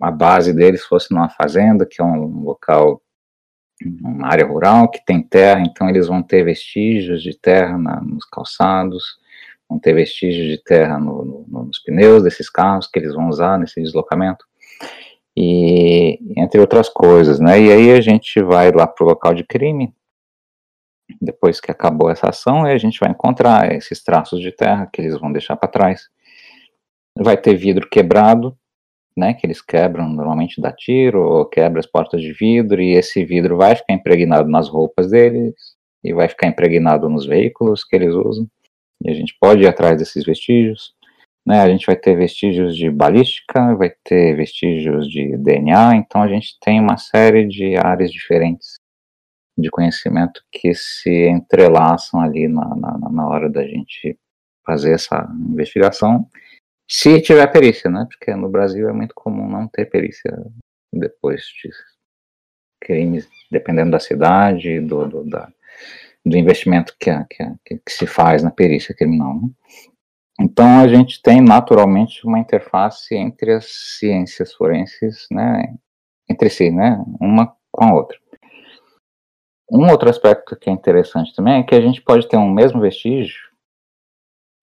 [0.00, 3.02] a base deles fosse numa fazenda, que é um local,
[4.02, 8.24] uma área rural, que tem terra, então eles vão ter vestígios de terra na, nos
[8.24, 9.18] calçados,
[9.68, 13.58] vão ter vestígios de terra no, no, nos pneus desses carros que eles vão usar
[13.58, 14.44] nesse deslocamento,
[15.36, 19.44] e entre outras coisas, né, e aí a gente vai lá para o local de
[19.44, 19.94] crime,
[21.20, 25.18] depois que acabou essa ação, a gente vai encontrar esses traços de terra que eles
[25.18, 26.08] vão deixar para trás,
[27.16, 28.56] vai ter vidro quebrado,
[29.16, 33.24] né, que eles quebram normalmente dá tiro, ou quebra as portas de vidro, e esse
[33.24, 35.54] vidro vai ficar impregnado nas roupas deles,
[36.02, 38.46] e vai ficar impregnado nos veículos que eles usam,
[39.04, 40.94] e a gente pode ir atrás desses vestígios,
[41.46, 46.28] né, a gente vai ter vestígios de balística, vai ter vestígios de DNA, então a
[46.28, 48.74] gente tem uma série de áreas diferentes
[49.58, 54.18] de conhecimento que se entrelaçam ali na, na, na hora da gente
[54.64, 56.26] fazer essa investigação,
[56.90, 58.04] se tiver perícia, né?
[58.10, 60.36] Porque no Brasil é muito comum não ter perícia
[60.92, 61.70] depois de
[62.82, 65.48] crimes, dependendo da cidade, do, do, da,
[66.26, 67.10] do investimento que,
[67.64, 69.34] que, que, se faz na perícia criminal.
[69.34, 69.50] Né?
[70.40, 73.66] Então a gente tem naturalmente uma interface entre as
[73.98, 75.76] ciências forenses, né?
[76.28, 77.00] Entre si, né?
[77.20, 78.18] Uma com a outra.
[79.70, 82.80] Um outro aspecto que é interessante também é que a gente pode ter um mesmo
[82.80, 83.48] vestígio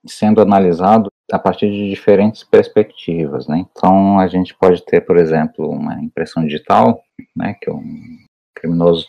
[0.05, 3.65] sendo analisado a partir de diferentes perspectivas, né?
[3.71, 7.01] Então a gente pode ter, por exemplo, uma impressão digital,
[7.35, 7.83] né, que um
[8.55, 9.05] criminoso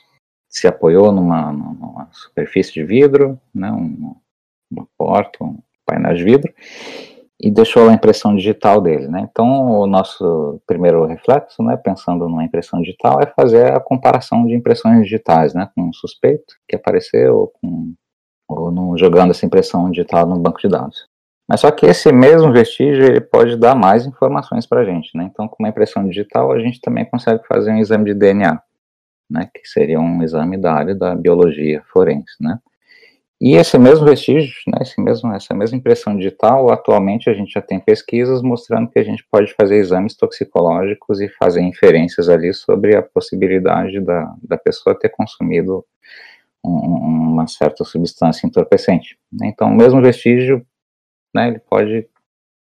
[0.48, 4.16] se apoiou numa, numa superfície de vidro, né, uma,
[4.70, 6.52] uma porta, um painel de vidro,
[7.40, 9.28] e deixou a impressão digital dele, né?
[9.30, 14.54] Então o nosso primeiro reflexo, né, pensando numa impressão digital, é fazer a comparação de
[14.54, 17.94] impressões digitais, né, com um suspeito que apareceu ou com
[18.48, 21.06] ou no, jogando essa impressão digital no banco de dados.
[21.48, 25.24] Mas só que esse mesmo vestígio ele pode dar mais informações para a gente, né?
[25.24, 28.60] Então, com uma impressão digital, a gente também consegue fazer um exame de DNA,
[29.30, 29.48] né?
[29.54, 32.58] Que seria um exame da área da biologia forense, né?
[33.40, 37.62] E esse mesmo vestígio, né, esse mesmo, essa mesma impressão digital, atualmente a gente já
[37.62, 42.96] tem pesquisas mostrando que a gente pode fazer exames toxicológicos e fazer inferências ali sobre
[42.96, 45.84] a possibilidade da, da pessoa ter consumido
[46.64, 49.16] um, uma certa substância entorpecente.
[49.32, 49.46] Né?
[49.46, 50.66] Então, o mesmo vestígio
[51.34, 52.08] né, ele pode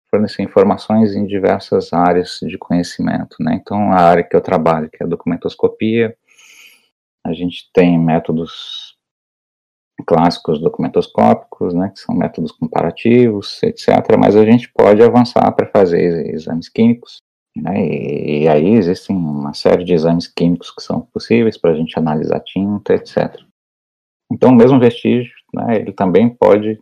[0.10, 3.60] fornecer informações em diversas áreas de conhecimento, né?
[3.62, 6.16] Então, a área que eu trabalho, que é a documentoscopia,
[7.26, 8.96] a gente tem métodos
[10.06, 16.34] clássicos documentoscópicos, né, que são métodos comparativos, etc., mas a gente pode avançar para fazer
[16.34, 17.18] exames químicos,
[17.56, 21.76] né, e, e, aí existem uma série de exames químicos que são possíveis para a
[21.76, 23.42] gente analisar tinta, etc.
[24.32, 26.80] Então, o mesmo vestígio, né, ele também pode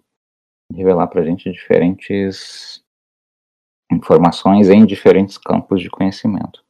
[0.71, 2.84] revelar para a gente diferentes
[3.91, 6.63] informações em diferentes campos de conhecimento.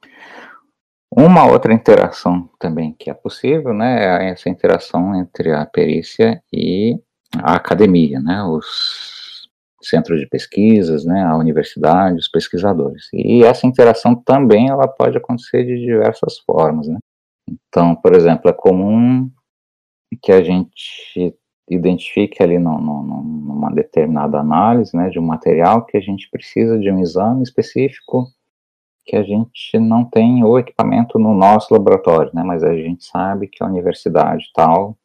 [1.16, 7.00] Uma outra interação também que é possível, né, é essa interação entre a perícia e
[7.38, 9.48] a academia, né, os
[9.82, 13.10] centros de pesquisas, né, a universidade, os pesquisadores.
[13.14, 16.98] E essa interação também ela pode acontecer de diversas formas, né.
[17.48, 19.30] Então, por exemplo, é comum
[20.22, 21.36] que a gente
[21.69, 26.78] identifique ali no, no, numa determinada análise né, de um material que a gente precisa
[26.78, 28.28] de um exame específico
[29.06, 33.47] que a gente não tem o equipamento no nosso laboratório, né, mas a gente sabe
[33.47, 34.97] que a universidade tal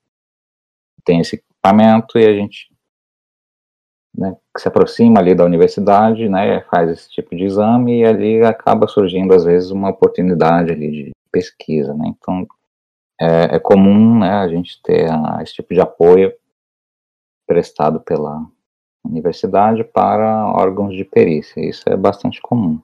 [1.04, 2.68] tem esse equipamento e a gente
[4.16, 8.86] né, se aproxima ali da universidade, né, faz esse tipo de exame e ali acaba
[8.86, 12.46] surgindo às vezes uma oportunidade ali de pesquisa, né, então
[13.20, 16.32] é, é comum, né, a gente ter a, esse tipo de apoio
[17.48, 18.46] prestado pela
[19.04, 21.61] universidade para órgãos de perícia.
[21.61, 22.78] Isso é bastante comum.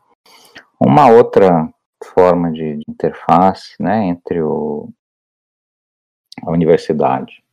[0.80, 1.70] Uma outra
[2.02, 4.88] forma de, de interface né, entre o,
[6.42, 7.44] a universidade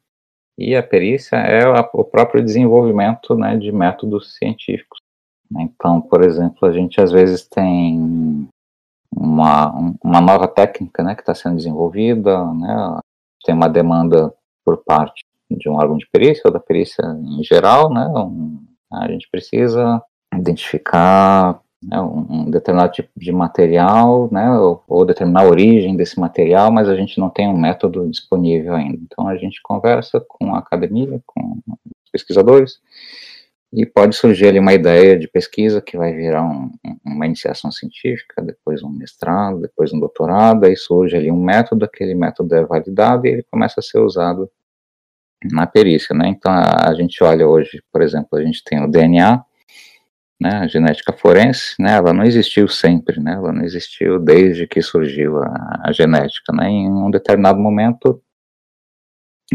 [0.57, 4.99] e a perícia é a, o próprio desenvolvimento né, de métodos científicos.
[5.59, 8.47] Então, por exemplo, a gente às vezes tem
[9.13, 9.69] uma,
[10.01, 12.99] uma nova técnica né, que está sendo desenvolvida, né,
[13.45, 14.33] tem uma demanda
[14.63, 15.25] por parte
[15.57, 18.59] de um órgão de perícia ou da perícia em geral, né, um,
[18.91, 20.01] a gente precisa
[20.33, 26.71] identificar né, um, determinado tipo de material, né, ou, ou, determinar a origem desse material,
[26.71, 28.99] mas a gente não tem um método disponível ainda.
[29.01, 31.59] Então a gente conversa com a academia, com
[32.11, 32.79] pesquisadores,
[33.73, 36.71] e pode surgir ali uma ideia de pesquisa que vai virar um,
[37.05, 42.13] uma iniciação científica, depois um mestrado, depois um doutorado, aí surge ali um método, aquele
[42.13, 44.51] método é validado e ele começa a ser usado
[45.43, 46.27] na perícia, né?
[46.27, 49.43] Então a, a, gente olha hoje, por exemplo, a gente tem o DNA,
[50.39, 54.81] né, a genética forense, né, ela não existiu sempre, né, ela não existiu desde que
[54.81, 58.23] surgiu a, a genética, né, em um determinado momento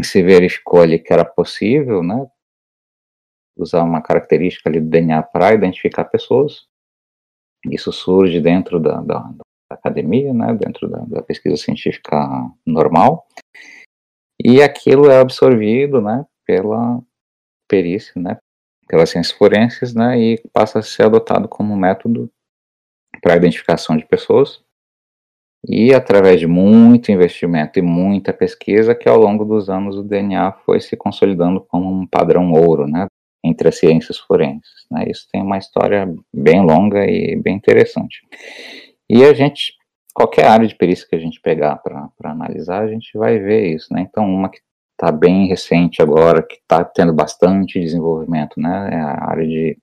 [0.01, 2.25] se verificou ali que era possível, né,
[3.57, 6.67] usar uma característica ali do DNA para identificar pessoas,
[7.69, 12.17] isso surge dentro da, da, da academia, né, dentro da, da pesquisa científica
[12.65, 13.27] normal,
[14.43, 17.01] e aquilo é absorvido, né, pela
[17.67, 18.37] perícia, né,
[18.87, 22.29] pelas ciências forenses, né, e passa a ser adotado como método
[23.21, 24.61] para identificação de pessoas.
[25.67, 30.53] E através de muito investimento e muita pesquisa, que ao longo dos anos o DNA
[30.65, 33.07] foi se consolidando como um padrão ouro, né,
[33.43, 34.85] entre as ciências forenses.
[34.89, 35.05] Né?
[35.09, 38.21] Isso tem uma história bem longa e bem interessante.
[39.09, 39.73] E a gente,
[40.17, 43.93] qualquer área de perícia que a gente pegar para analisar, a gente vai ver isso,
[43.93, 44.01] né?
[44.01, 44.59] Então, uma que
[44.93, 48.89] está bem recente agora, que está tendo bastante desenvolvimento, né?
[48.93, 49.77] É a área de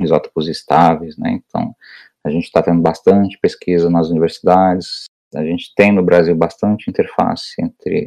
[0.00, 1.32] isótopos estáveis, né?
[1.32, 1.76] Então,
[2.24, 5.04] a gente está tendo bastante pesquisa nas universidades,
[5.34, 8.06] a gente tem no Brasil bastante interface entre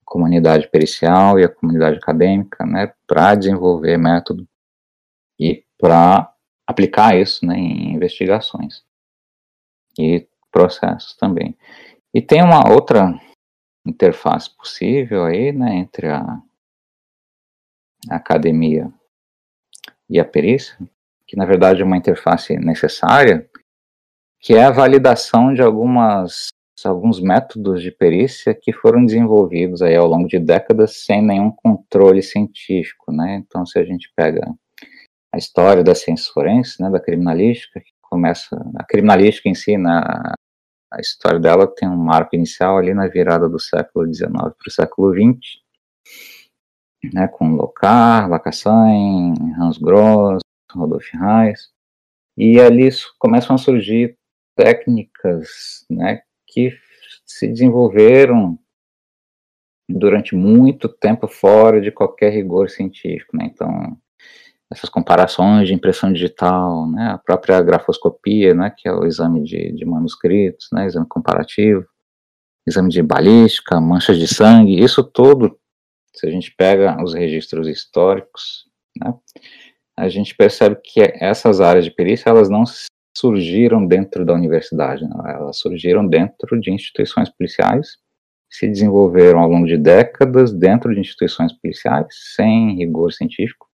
[0.00, 2.90] a comunidade pericial e a comunidade acadêmica, né?
[3.06, 4.48] Para desenvolver método
[5.38, 6.32] e para
[6.66, 7.58] aplicar isso, né?
[7.58, 8.82] Em investigações
[9.98, 11.56] e processos também.
[12.12, 13.14] E tem uma outra
[13.86, 16.22] interface possível aí, né, entre a,
[18.10, 18.92] a academia
[20.08, 20.76] e a perícia,
[21.26, 23.48] que na verdade é uma interface necessária,
[24.40, 26.48] que é a validação de algumas
[26.82, 32.22] alguns métodos de perícia que foram desenvolvidos aí ao longo de décadas sem nenhum controle
[32.22, 33.34] científico, né?
[33.34, 34.50] Então, se a gente pega
[35.32, 40.34] a história da ciência forense, né, da criminalística, começa a criminalística em si, na
[40.92, 44.70] a história dela tem um marco inicial ali na virada do século XIX para o
[44.70, 45.60] século XX,
[47.14, 50.40] né, com Locard, Lacassagne, Hans Gross,
[50.72, 51.70] Rodolph Reis,
[52.36, 52.88] e ali
[53.18, 54.18] começam a surgir
[54.56, 56.76] técnicas né, que
[57.24, 58.58] se desenvolveram
[59.88, 63.36] durante muito tempo fora de qualquer rigor científico.
[63.36, 63.46] Né?
[63.46, 63.96] Então,
[64.72, 69.72] essas comparações de impressão digital, né, a própria grafoscopia, né, que é o exame de,
[69.72, 71.84] de manuscritos, né, exame comparativo,
[72.66, 75.58] exame de balística, manchas de sangue, isso tudo,
[76.14, 78.66] se a gente pega os registros históricos,
[78.96, 79.12] né,
[79.96, 82.64] a gente percebe que essas áreas de perícia, elas não
[83.16, 87.98] surgiram dentro da universidade, não, elas surgiram dentro de instituições policiais,
[88.48, 93.69] se desenvolveram ao longo de décadas dentro de instituições policiais, sem rigor científico,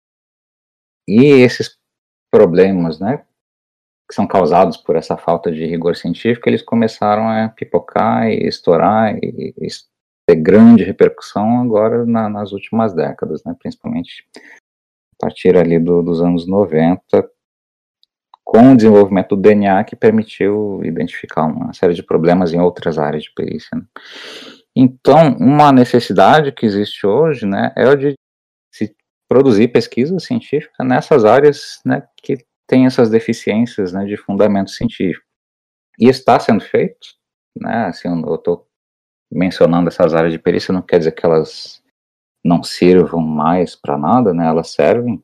[1.07, 1.77] e esses
[2.31, 3.23] problemas, né,
[4.09, 9.15] que são causados por essa falta de rigor científico, eles começaram a pipocar e estourar
[9.17, 9.67] e, e
[10.27, 16.21] ter grande repercussão agora na, nas últimas décadas, né, principalmente a partir ali do, dos
[16.21, 17.29] anos 90,
[18.43, 23.23] com o desenvolvimento do DNA que permitiu identificar uma série de problemas em outras áreas
[23.23, 23.69] de perícia.
[23.75, 23.83] Né.
[24.75, 28.15] Então, uma necessidade que existe hoje, né, é o de
[29.27, 35.25] produzir pesquisa científica nessas áreas né, que têm essas deficiências né, de fundamento científico.
[35.99, 37.07] E está sendo feito,
[37.55, 38.67] né, assim, eu estou
[39.31, 41.81] mencionando essas áreas de perícia, não quer dizer que elas
[42.43, 45.23] não sirvam mais para nada, né, elas servem,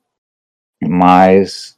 [0.82, 1.78] mas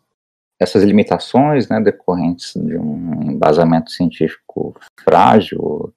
[0.59, 5.93] essas limitações né, decorrentes de um embasamento científico frágil,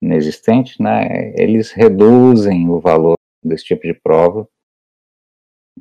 [0.00, 4.48] inexistente, né, eles reduzem o valor desse tipo de prova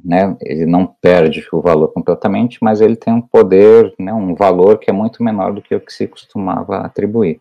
[0.04, 4.80] né, ele não perde o valor completamente, mas ele tem um poder, né, um valor
[4.80, 7.40] que é muito menor do que o que se costumava atribuir.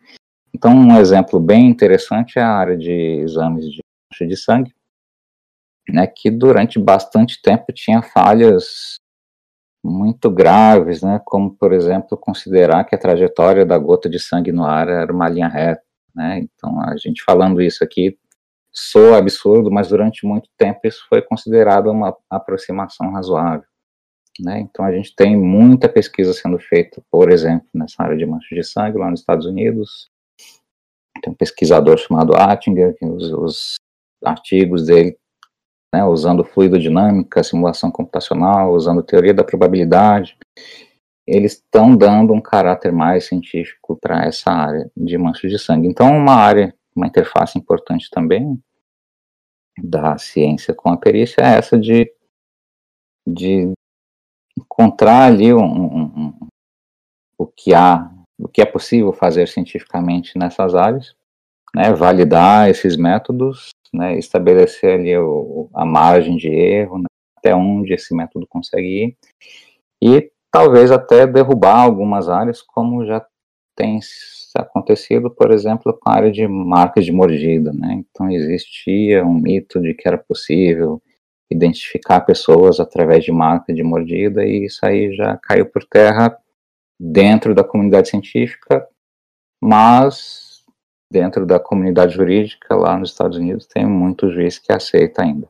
[0.54, 3.80] Então, um exemplo bem interessante é a área de exames de
[4.10, 4.74] mancha de sangue,
[5.88, 8.96] né, que durante bastante tempo tinha falhas
[9.84, 14.64] muito graves, né, como, por exemplo, considerar que a trajetória da gota de sangue no
[14.64, 15.82] ar era uma linha reta.
[16.14, 18.18] Né, então, a gente falando isso aqui
[18.76, 23.66] soa absurdo, mas durante muito tempo isso foi considerado uma aproximação razoável.
[24.40, 24.60] Né?
[24.60, 28.62] Então a gente tem muita pesquisa sendo feita, por exemplo, nessa área de manchas de
[28.62, 30.10] sangue lá nos Estados Unidos.
[31.22, 33.74] Tem um pesquisador chamado Attinger, que os, os
[34.22, 35.16] artigos dele,
[35.94, 40.36] né, usando fluidodinâmica, simulação computacional, usando teoria da probabilidade,
[41.26, 45.88] eles estão dando um caráter mais científico para essa área de manchas de sangue.
[45.88, 48.58] Então, uma área, uma interface importante também
[49.78, 52.10] da ciência com a perícia é essa de,
[53.28, 53.72] de
[54.58, 56.48] encontrar ali um, um, um,
[57.38, 61.14] o que há, o que é possível fazer cientificamente nessas áreas,
[61.74, 67.92] né, validar esses métodos, né, estabelecer ali o, a margem de erro, né, até onde
[67.92, 69.16] esse método consegue ir,
[70.02, 73.24] e talvez até derrubar algumas áreas, como já
[73.76, 73.98] tem
[74.62, 78.04] acontecido, por exemplo, com a área de marcas de mordida, né?
[78.10, 81.02] Então existia um mito de que era possível
[81.50, 86.36] identificar pessoas através de marca de mordida e isso aí já caiu por terra
[86.98, 88.86] dentro da comunidade científica,
[89.62, 90.64] mas
[91.10, 95.48] dentro da comunidade jurídica lá nos Estados Unidos tem muito juiz que aceita ainda.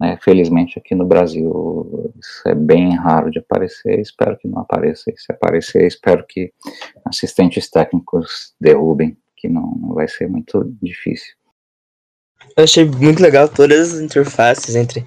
[0.00, 0.18] Né?
[0.22, 5.04] Felizmente aqui no Brasil isso é bem raro de aparecer, espero que não apareça.
[5.16, 6.52] Se aparecer, espero que
[7.04, 11.34] assistentes técnicos derrubem, que não vai ser muito difícil.
[12.56, 15.04] Eu achei muito legal todas as interfaces entre,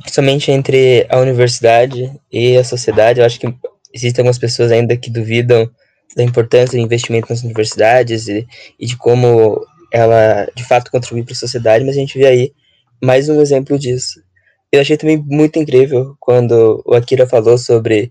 [0.00, 3.20] principalmente entre a universidade e a sociedade.
[3.20, 3.54] Eu acho que
[3.92, 5.70] existem algumas pessoas ainda que duvidam
[6.16, 8.46] da importância do investimento nas universidades e,
[8.78, 9.60] e de como
[9.92, 12.52] ela de fato contribui para a sociedade, mas a gente vê aí
[13.02, 14.22] mais um exemplo disso.
[14.72, 18.10] Eu achei também muito incrível quando o Akira falou sobre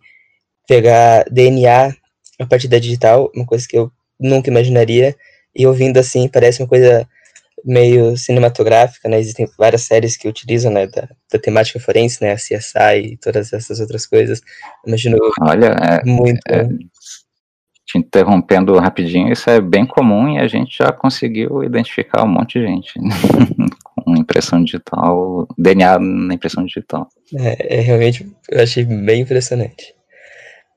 [0.67, 1.93] pegar DNA
[2.39, 5.15] a partir da digital, uma coisa que eu nunca imaginaria,
[5.55, 7.07] e ouvindo assim parece uma coisa
[7.63, 9.19] meio cinematográfica, né?
[9.19, 13.53] Existem várias séries que utilizam, né, da, da temática forense, né, a CSI e todas
[13.53, 14.41] essas outras coisas.
[14.85, 16.39] Imagino Olha, é, muito.
[16.49, 16.67] É,
[17.85, 22.59] te interrompendo rapidinho, isso é bem comum e a gente já conseguiu identificar um monte
[22.59, 22.93] de gente
[24.13, 27.07] com impressão digital, DNA na impressão digital.
[27.35, 29.93] É, é realmente, eu achei bem impressionante.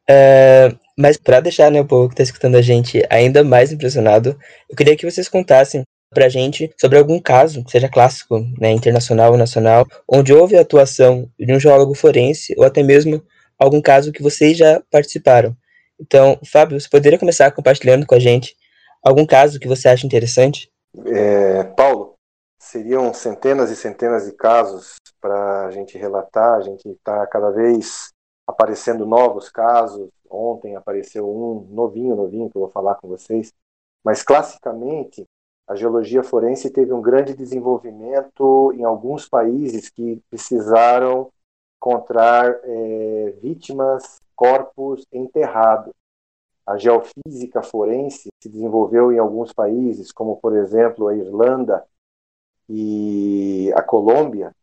[0.09, 4.39] É, mas para deixar né, o povo que está escutando a gente ainda mais impressionado,
[4.71, 5.83] eu queria que vocês contassem
[6.15, 10.63] para a gente sobre algum caso, seja clássico, né, internacional ou nacional, onde houve a
[10.63, 13.23] atuação de um geólogo forense ou até mesmo
[13.59, 15.55] algum caso que vocês já participaram.
[16.01, 18.55] Então, Fábio, você poderia começar compartilhando com a gente
[19.03, 20.71] algum caso que você acha interessante?
[21.07, 22.16] É, Paulo,
[22.77, 26.59] seriam centenas e centenas de casos para a gente relatar.
[26.59, 28.13] A gente está cada vez
[28.47, 30.11] aparecendo novos casos.
[30.29, 33.53] Ontem apareceu um novinho, novinho, que eu vou falar com vocês.
[34.05, 35.25] Mas, classicamente,
[35.67, 41.31] a geologia forense teve um grande desenvolvimento em alguns países que precisaram
[41.79, 45.93] encontrar é, vítimas, corpos enterrados.
[46.67, 51.85] A geofísica forense se desenvolveu em alguns países, como por exemplo a Irlanda
[52.69, 54.55] e a Colômbia,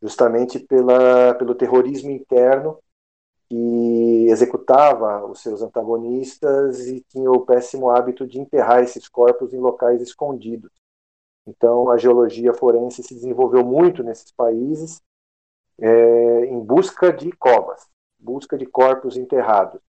[0.00, 2.78] justamente pela, pelo terrorismo interno
[3.48, 9.58] que executava os seus antagonistas e tinha o péssimo hábito de enterrar esses corpos em
[9.58, 10.70] locais escondidos.
[11.46, 15.02] Então, a geologia forense se desenvolveu muito nesses países
[15.80, 17.88] é, em busca de covas,
[18.18, 19.80] busca de corpos enterrados,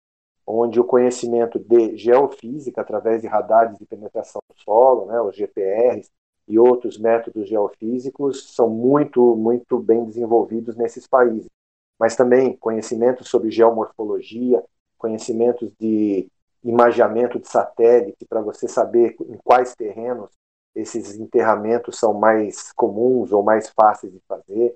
[0.47, 6.09] onde o conhecimento de geofísica, através de radares de penetração do solo, né, os GPRs,
[6.47, 11.49] e outros métodos geofísicos são muito, muito bem desenvolvidos nesses países.
[11.99, 14.63] Mas também conhecimentos sobre geomorfologia,
[14.97, 16.27] conhecimentos de
[16.63, 20.29] imageamento de satélite, para você saber em quais terrenos
[20.75, 24.75] esses enterramentos são mais comuns ou mais fáceis de fazer.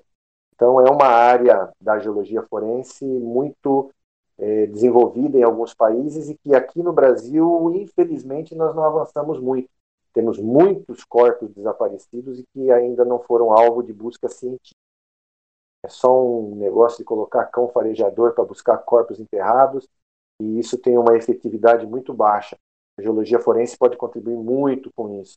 [0.54, 3.90] Então, é uma área da geologia forense muito
[4.38, 9.68] é, desenvolvida em alguns países e que aqui no Brasil, infelizmente, nós não avançamos muito.
[10.16, 14.80] Temos muitos corpos desaparecidos e que ainda não foram alvo de busca científica.
[15.84, 19.86] É só um negócio de colocar cão farejador para buscar corpos enterrados
[20.40, 22.56] e isso tem uma efetividade muito baixa.
[22.98, 25.36] A geologia forense pode contribuir muito com isso.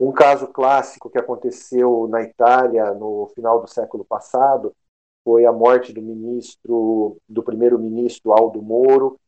[0.00, 4.74] Um caso clássico que aconteceu na Itália no final do século passado
[5.22, 9.20] foi a morte do ministro, do primeiro-ministro Aldo Moro,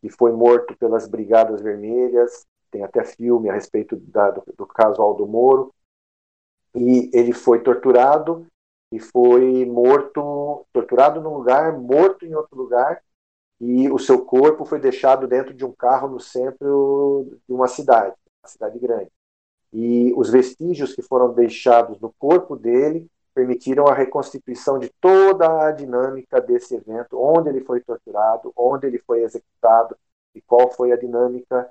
[0.00, 5.00] que foi morto pelas Brigadas Vermelhas tem até filme a respeito da, do, do caso
[5.00, 5.72] Aldo Moro,
[6.74, 8.46] e ele foi torturado
[8.90, 13.02] e foi morto, torturado num lugar, morto em outro lugar,
[13.60, 18.16] e o seu corpo foi deixado dentro de um carro no centro de uma cidade,
[18.42, 19.10] uma cidade grande.
[19.72, 25.70] E os vestígios que foram deixados no corpo dele permitiram a reconstituição de toda a
[25.70, 29.96] dinâmica desse evento, onde ele foi torturado, onde ele foi executado
[30.34, 31.70] e qual foi a dinâmica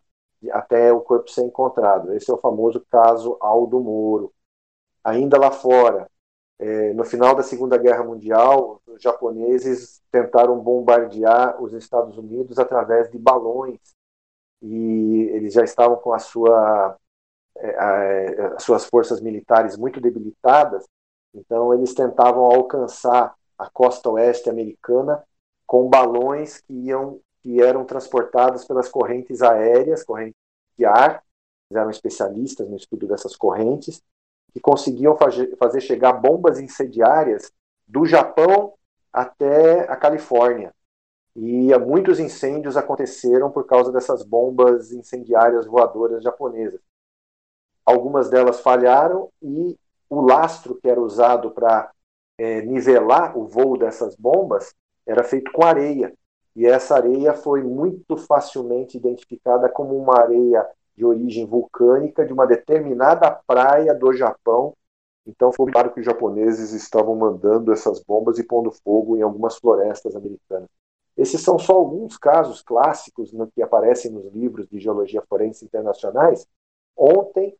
[0.49, 2.13] até o corpo ser encontrado.
[2.13, 4.33] Esse é o famoso caso Aldo Moro.
[5.03, 6.09] Ainda lá fora,
[6.59, 13.09] é, no final da Segunda Guerra Mundial, os japoneses tentaram bombardear os Estados Unidos através
[13.09, 13.79] de balões
[14.61, 16.97] e eles já estavam com a sua,
[17.57, 20.85] é, as suas forças militares muito debilitadas,
[21.33, 25.23] então eles tentavam alcançar a costa oeste americana
[25.65, 30.35] com balões que iam que eram transportadas pelas correntes aéreas, correntes
[30.77, 31.23] de ar,
[31.71, 34.01] eram especialistas no estudo dessas correntes,
[34.53, 35.17] que conseguiam
[35.57, 37.51] fazer chegar bombas incendiárias
[37.87, 38.73] do Japão
[39.11, 40.73] até a Califórnia.
[41.35, 46.81] E muitos incêndios aconteceram por causa dessas bombas incendiárias voadoras japonesas.
[47.85, 49.77] Algumas delas falharam e
[50.09, 51.89] o lastro que era usado para
[52.37, 54.75] é, nivelar o voo dessas bombas
[55.05, 56.13] era feito com areia.
[56.55, 62.45] E essa areia foi muito facilmente identificada como uma areia de origem vulcânica de uma
[62.45, 64.75] determinada praia do Japão.
[65.25, 69.57] Então foi claro que os japoneses estavam mandando essas bombas e pondo fogo em algumas
[69.57, 70.69] florestas americanas.
[71.15, 76.47] Esses são só alguns casos clássicos no que aparecem nos livros de geologia forense internacionais.
[76.97, 77.55] Ontem,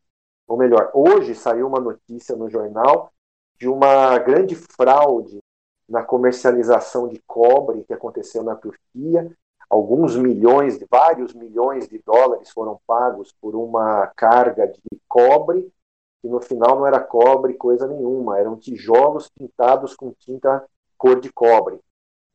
[0.48, 3.12] ou melhor, hoje saiu uma notícia no jornal
[3.58, 5.41] de uma grande fraude
[5.92, 9.30] na comercialização de cobre que aconteceu na Turquia
[9.70, 15.72] alguns milhões, vários milhões de dólares foram pagos por uma carga de cobre,
[16.22, 20.66] que no final não era cobre coisa nenhuma, eram tijolos pintados com tinta
[20.98, 21.80] cor de cobre.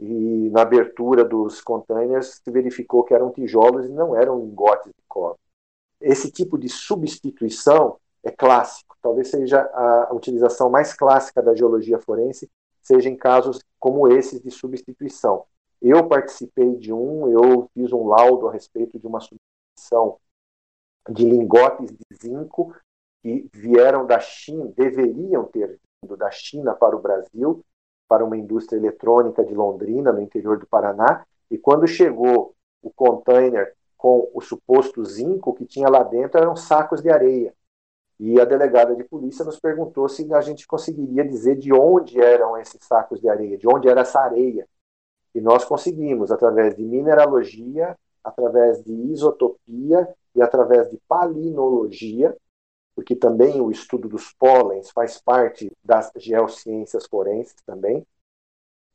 [0.01, 5.03] E na abertura dos containers se verificou que eram tijolos e não eram lingotes de
[5.07, 5.39] cobre.
[6.01, 12.51] Esse tipo de substituição é clássico, talvez seja a utilização mais clássica da geologia forense,
[12.87, 15.45] seja em casos como esses de substituição
[15.81, 20.19] eu participei de um, eu fiz um laudo a respeito de uma substituição
[21.09, 22.75] de lingotes de zinco
[23.23, 27.65] que vieram da China, deveriam ter vindo da China para o Brasil,
[28.09, 33.75] para uma indústria eletrônica de Londrina, no interior do Paraná, e quando chegou o container
[33.97, 37.55] com o suposto zinco que tinha lá dentro eram sacos de areia.
[38.19, 42.57] E a delegada de polícia nos perguntou se a gente conseguiria dizer de onde eram
[42.57, 44.67] esses sacos de areia, de onde era essa areia.
[45.35, 52.35] E nós conseguimos, através de mineralogia, através de isotopia e através de palinologia,
[52.95, 58.07] porque também o estudo dos pólens faz parte das geociências forenses também,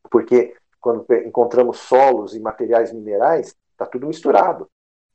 [0.09, 4.67] porque quando encontramos solos e materiais minerais, está tudo misturado.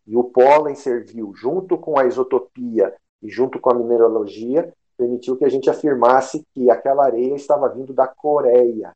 [0.07, 5.44] E o pólen serviu, junto com a isotopia e junto com a mineralogia, permitiu que
[5.44, 8.92] a gente afirmasse que aquela areia estava vindo da Coreia,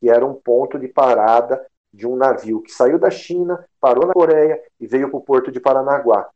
[0.00, 4.12] que era um ponto de parada de um navio que saiu da China, parou na
[4.12, 6.28] Coreia e veio para o porto de Paranaguá.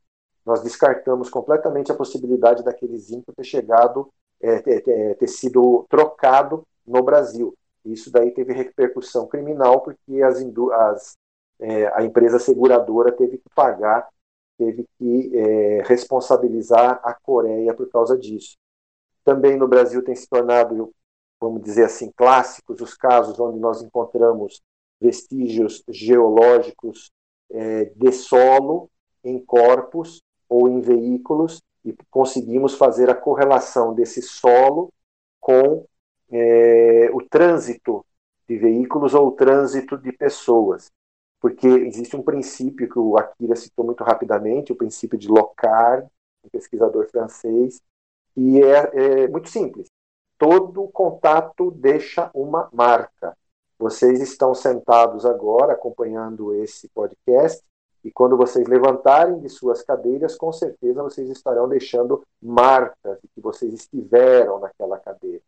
[0.44, 4.10] Nós descartamos completamente a possibilidade daquele zinco ter chegado,
[4.40, 7.54] é, ter, ter, sido trocado no Brasil.
[7.84, 11.16] Isso daí teve repercussão criminal porque as, as,
[11.60, 14.08] é, a empresa seguradora teve que pagar,
[14.56, 18.56] teve que é, responsabilizar a Coreia por causa disso.
[19.24, 20.92] Também no Brasil tem se tornado,
[21.40, 24.62] vamos dizer assim, clássicos os casos onde nós encontramos
[25.00, 27.10] vestígios geológicos
[27.50, 28.90] é, de solo
[29.22, 34.92] em corpos ou em veículos e conseguimos fazer a correlação desse solo
[35.40, 35.86] com
[36.30, 38.04] é, o trânsito
[38.48, 40.90] de veículos ou o trânsito de pessoas.
[41.44, 46.08] Porque existe um princípio que o Akira citou muito rapidamente, o princípio de Locard,
[46.42, 47.82] um pesquisador francês,
[48.34, 49.90] e é, é muito simples.
[50.38, 53.36] Todo contato deixa uma marca.
[53.78, 57.62] Vocês estão sentados agora acompanhando esse podcast
[58.02, 63.40] e quando vocês levantarem de suas cadeiras, com certeza vocês estarão deixando marcas de que
[63.42, 65.42] vocês estiveram naquela cadeira.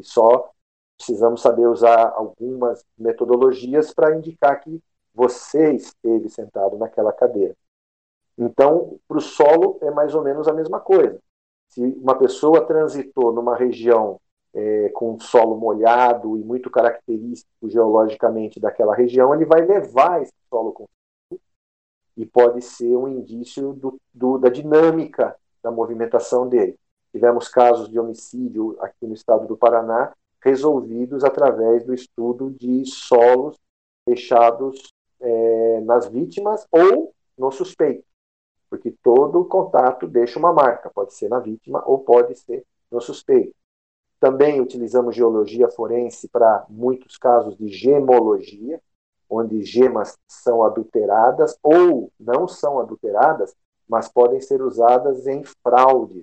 [0.00, 0.50] E só
[0.96, 4.82] precisamos saber usar algumas metodologias para indicar que
[5.14, 7.54] você esteve sentado naquela cadeira.
[8.36, 11.20] Então, para o solo é mais ou menos a mesma coisa.
[11.68, 14.20] Se uma pessoa transitou numa região
[14.52, 20.72] é, com solo molhado e muito característico geologicamente daquela região, ele vai levar esse solo
[20.72, 20.94] consigo
[22.16, 26.78] e pode ser um indício do, do, da dinâmica da movimentação dele.
[27.10, 33.56] Tivemos casos de homicídio aqui no estado do Paraná resolvidos através do estudo de solos
[34.06, 34.92] deixados
[35.24, 38.04] é, nas vítimas ou no suspeito,
[38.68, 43.54] porque todo contato deixa uma marca, pode ser na vítima ou pode ser no suspeito.
[44.20, 48.80] Também utilizamos geologia forense para muitos casos de gemologia,
[49.28, 53.54] onde gemas são adulteradas ou não são adulteradas,
[53.88, 56.20] mas podem ser usadas em fraude.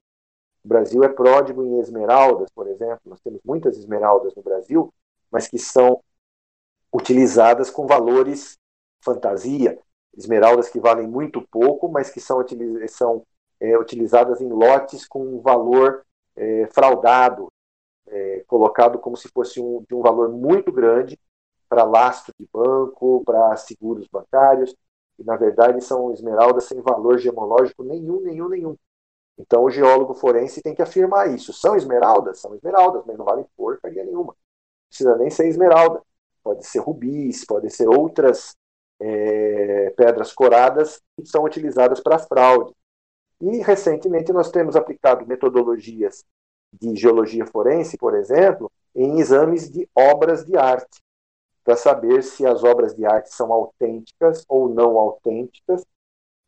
[0.64, 3.02] O Brasil é pródigo em esmeraldas, por exemplo.
[3.06, 4.94] Nós temos muitas esmeraldas no Brasil,
[5.30, 6.02] mas que são
[6.94, 8.58] utilizadas com valores
[9.02, 9.80] fantasia.
[10.16, 12.44] Esmeraldas que valem muito pouco, mas que são,
[12.90, 13.26] são
[13.60, 17.48] é, utilizadas em lotes com um valor é, fraudado,
[18.08, 21.20] é, colocado como se fosse um, de um valor muito grande
[21.70, 24.76] para lastro de banco, para seguros bancários,
[25.18, 28.78] e na verdade são esmeraldas sem valor gemológico nenhum, nenhum, nenhum.
[29.38, 31.52] Então, o geólogo forense tem que afirmar isso.
[31.54, 32.40] São esmeraldas?
[32.40, 34.34] São esmeraldas, mas não valem porcaria nenhuma.
[34.34, 34.36] Não
[34.90, 36.02] precisa nem ser esmeralda.
[36.44, 38.56] Pode ser rubis, pode ser outras
[39.02, 42.74] é, pedras coradas que são utilizadas para fraude.
[43.42, 46.24] E, recentemente, nós temos aplicado metodologias
[46.72, 51.02] de geologia forense, por exemplo, em exames de obras de arte,
[51.64, 55.84] para saber se as obras de arte são autênticas ou não autênticas.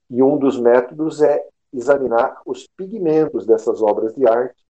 [0.10, 1.44] E um dos métodos é
[1.74, 4.64] examinar os pigmentos dessas obras de arte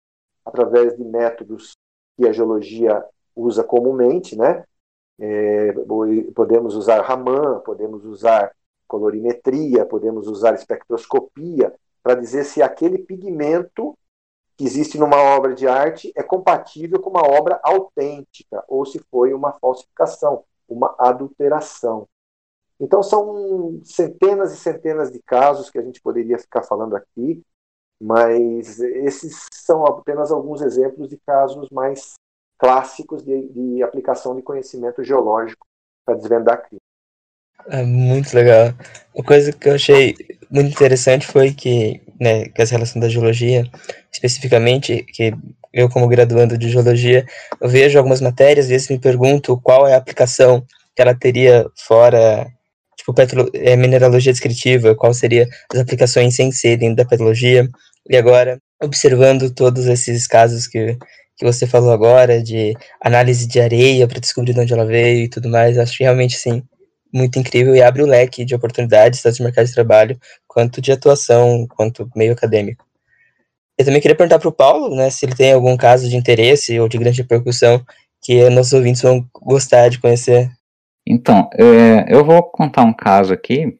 [0.46, 1.76] através de métodos
[2.16, 3.04] que a geologia
[3.36, 4.64] usa comumente, né?
[5.20, 5.74] É,
[6.36, 8.52] podemos usar Raman, podemos usar
[8.88, 13.98] colorimetria, podemos usar espectroscopia para dizer se aquele pigmento
[14.58, 19.34] que existe numa obra de arte é compatível com uma obra autêntica ou se foi
[19.34, 22.08] uma falsificação, uma adulteração.
[22.80, 27.42] Então, são centenas e centenas de casos que a gente poderia ficar falando aqui,
[28.00, 32.14] mas esses são apenas alguns exemplos de casos mais
[32.64, 35.68] clássicos de, de aplicação de conhecimento geológico
[36.06, 36.80] para desvendar crime.
[37.68, 38.74] É muito legal.
[39.14, 40.16] Uma coisa que eu achei
[40.50, 43.70] muito interessante foi que, né, que essa relação da geologia,
[44.10, 45.34] especificamente, que
[45.74, 47.26] eu como graduando de geologia,
[47.60, 51.70] eu vejo algumas matérias, às vezes me pergunto qual é a aplicação que ela teria
[51.76, 52.48] fora
[52.96, 57.70] tipo, petro, é, mineralogia descritiva, qual seria as aplicações sem ser dentro da petrologia.
[58.10, 60.98] E agora, observando todos esses casos que,
[61.38, 65.30] que você falou agora, de análise de areia para descobrir de onde ela veio e
[65.30, 66.64] tudo mais, acho realmente, sim,
[67.14, 70.92] muito incrível e abre o leque de oportunidades, tanto de mercado de trabalho, quanto de
[70.92, 72.86] atuação, quanto meio acadêmico.
[73.78, 76.80] Eu também queria perguntar para o Paulo, né, se ele tem algum caso de interesse
[76.80, 77.84] ou de grande repercussão
[78.22, 80.50] que nossos ouvintes vão gostar de conhecer.
[81.06, 83.78] Então, é, eu vou contar um caso aqui,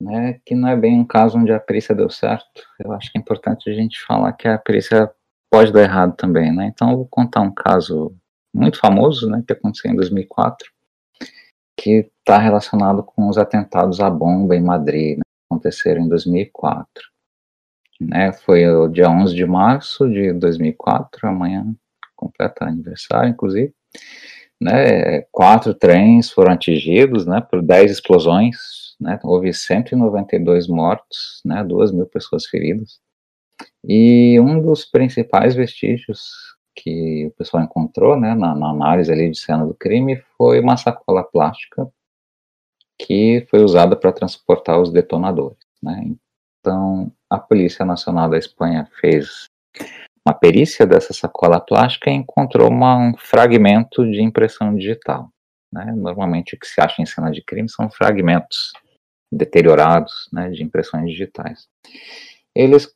[0.00, 2.62] né, que não é bem um caso onde a perícia deu certo.
[2.78, 5.10] Eu acho que é importante a gente falar que a perícia
[5.52, 6.72] pode dar errado também, né?
[6.72, 8.16] Então, eu vou contar um caso
[8.54, 10.66] muito famoso, né, que aconteceu em 2004,
[11.76, 16.86] que está relacionado com os atentados à bomba em Madrid, né, que aconteceram em 2004.
[18.00, 21.66] Né, foi o dia 11 de março de 2004, amanhã
[22.16, 23.74] completa aniversário, inclusive
[24.60, 28.56] né, quatro trens foram atingidos, né, por 10 explosões,
[28.98, 33.00] né, houve 192 mortos, né, 2 mil pessoas feridas,
[33.84, 39.38] e um dos principais vestígios que o pessoal encontrou, né, na, na análise ali de
[39.38, 41.86] cena do crime, foi uma sacola plástica
[42.98, 46.12] que foi usada para transportar os detonadores, né,
[46.60, 49.46] então a Polícia Nacional da Espanha fez
[50.24, 55.28] uma perícia dessa sacola plástica encontrou uma, um fragmento de impressão digital.
[55.72, 55.92] Né?
[55.96, 58.72] Normalmente o que se acha em cena de crime são fragmentos
[59.32, 61.66] deteriorados né, de impressões digitais.
[62.54, 62.92] Eles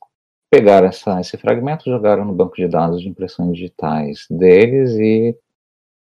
[0.50, 5.36] pegaram essa, esse fragmento, jogaram no banco de dados de impressões digitais deles e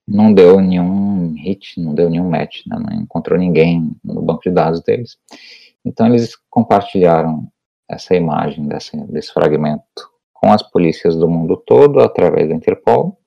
[0.07, 4.51] não deu nenhum hit, não deu nenhum match, né, não encontrou ninguém no banco de
[4.51, 5.17] dados deles.
[5.85, 7.47] Então eles compartilharam
[7.89, 9.83] essa imagem desse, desse fragmento
[10.33, 13.17] com as polícias do mundo todo através da Interpol.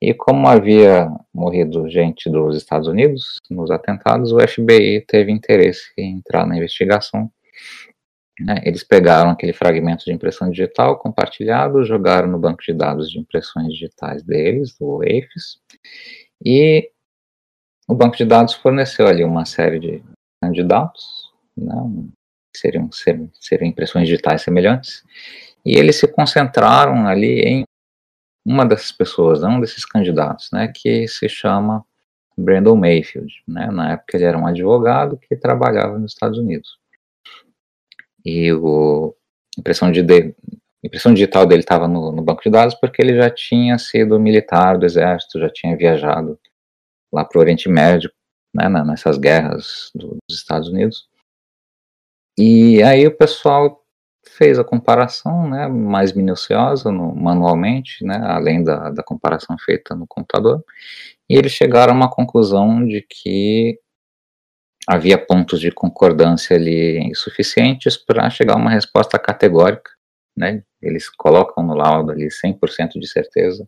[0.00, 6.16] E como havia morrido gente dos Estados Unidos nos atentados, o FBI teve interesse em
[6.16, 7.30] entrar na investigação.
[8.40, 8.60] Né?
[8.64, 13.72] Eles pegaram aquele fragmento de impressão digital compartilhado, jogaram no banco de dados de impressões
[13.72, 15.60] digitais deles, do AFIS,
[16.44, 16.90] e
[17.88, 20.02] o banco de dados forneceu ali uma série de
[20.42, 21.74] candidatos, né,
[22.52, 22.88] que seriam,
[23.40, 25.04] seriam impressões digitais semelhantes,
[25.64, 27.64] e eles se concentraram ali em
[28.44, 31.84] uma dessas pessoas, um desses candidatos, né, que se chama
[32.36, 33.32] Brandon Mayfield.
[33.46, 36.81] Né, na época ele era um advogado que trabalhava nos Estados Unidos.
[38.24, 39.14] E o
[39.58, 40.34] impressão, de, de
[40.82, 44.78] impressão digital dele estava no, no, banco de dados porque ele já tinha sido militar
[44.78, 46.38] do exército, já tinha viajado
[47.12, 48.10] lá para o Oriente Médio,
[48.54, 51.08] né, nessas guerras do, dos Estados Unidos.
[52.38, 53.82] E aí o pessoal
[54.26, 60.06] fez a comparação né, mais minuciosa no, manualmente, né, além da, da comparação feita no
[60.06, 60.64] computador,
[61.28, 63.78] e eles chegaram a uma conclusão de que
[64.92, 69.90] havia pontos de concordância ali suficientes para chegar a uma resposta categórica,
[70.36, 73.66] né, eles colocam no laudo ali 100% de certeza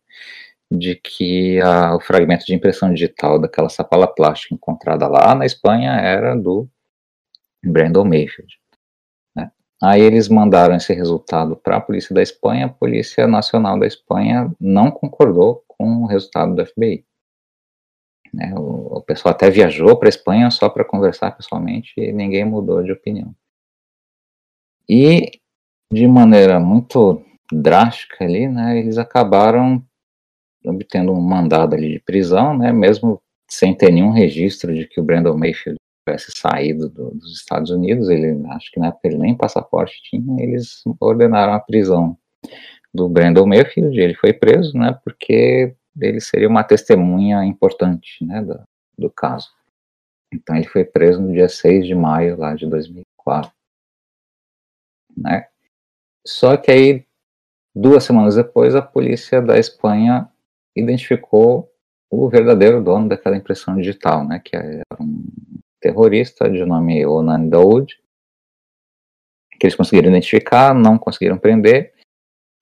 [0.70, 5.92] de que a, o fragmento de impressão digital daquela sacola plástica encontrada lá na Espanha
[5.92, 6.68] era do
[7.64, 8.58] Brandon Mayfield.
[9.82, 14.50] Aí eles mandaram esse resultado para a polícia da Espanha, a Polícia Nacional da Espanha
[14.58, 17.04] não concordou com o resultado do FBI.
[18.34, 22.44] Né, o, o pessoal até viajou para a Espanha só para conversar pessoalmente e ninguém
[22.44, 23.32] mudou de opinião.
[24.88, 25.40] E
[25.92, 29.82] de maneira muito drástica ali, né, eles acabaram
[30.66, 35.04] obtendo um mandado ali de prisão, né, mesmo sem ter nenhum registro de que o
[35.04, 39.36] Brandon Mayfield tivesse saído do, dos Estados Unidos, ele acho que na época ele nem
[39.36, 42.18] passaporte tinha, eles ordenaram a prisão
[42.92, 48.62] do Brandon Mayfield, ele foi preso, né, porque ele seria uma testemunha importante, né, do,
[48.98, 49.48] do caso.
[50.32, 53.52] Então ele foi preso no dia 6 de maio lá de 2004,
[55.16, 55.48] né.
[56.26, 57.06] Só que aí,
[57.74, 60.28] duas semanas depois, a polícia da Espanha
[60.74, 61.70] identificou
[62.10, 65.24] o verdadeiro dono daquela impressão digital, né, que era um
[65.80, 68.00] terrorista de nome Onan Daoud,
[69.58, 71.94] que eles conseguiram identificar, não conseguiram prender.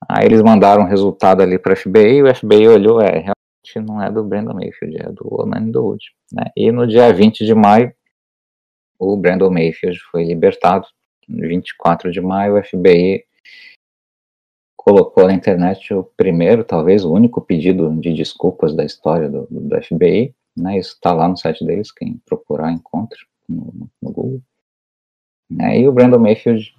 [0.09, 4.03] Aí eles mandaram o resultado ali para FBI, e o FBI olhou, é, realmente não
[4.03, 6.05] é do Brandon Mayfield, é do Onan Daoud.
[6.33, 6.45] Né?
[6.57, 7.93] E no dia 20 de maio,
[8.99, 10.87] o Brandon Mayfield foi libertado.
[11.29, 13.25] No 24 de maio, o FBI
[14.77, 19.83] colocou na internet o primeiro, talvez o único pedido de desculpas da história do, do
[19.83, 24.43] FBI, né, isso está lá no site deles, quem procurar encontra no, no Google.
[25.49, 26.75] Né, e o Brandon Mayfield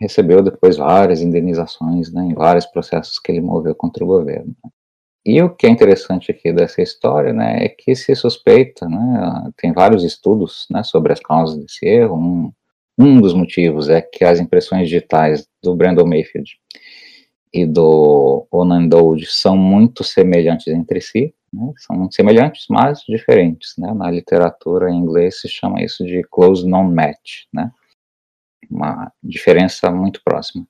[0.00, 4.54] recebeu depois várias indenizações né, em vários processos que ele moveu contra o governo.
[5.24, 9.72] E o que é interessante aqui dessa história né, é que se suspeita, né, tem
[9.72, 12.16] vários estudos né, sobre as causas desse erro.
[12.16, 12.52] Um,
[12.98, 16.50] um dos motivos é que as impressões digitais do Brandon Mayfield
[17.52, 21.72] e do Onan Dode são muito semelhantes entre si, né?
[21.76, 23.74] são semelhantes, mas diferentes.
[23.76, 23.92] Né?
[23.92, 27.70] Na literatura em inglês se chama isso de close non-match, né?
[28.70, 30.66] Uma diferença muito próxima.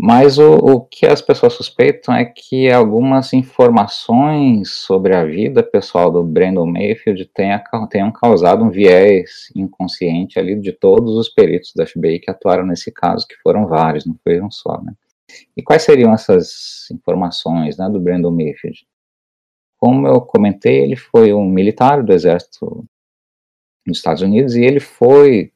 [0.00, 6.08] Mas o, o, que as pessoas suspeitam é que algumas informações sobre a vida pessoal
[6.08, 11.84] do Brandon Mayfield tenha, tenham causado um viés inconsciente ali de todos os peritos da
[11.84, 14.92] FBI que atuaram nesse caso, que foram vários, não foi um só, né?
[15.56, 18.86] E quais seriam essas informações né, do Brandon Mayfield?
[19.78, 22.84] Como eu comentei, ele foi um militar do exército
[23.84, 25.52] dos Estados Unidos e ele foi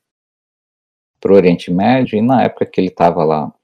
[1.22, 3.54] para o Oriente Médio e na época que ele estava lá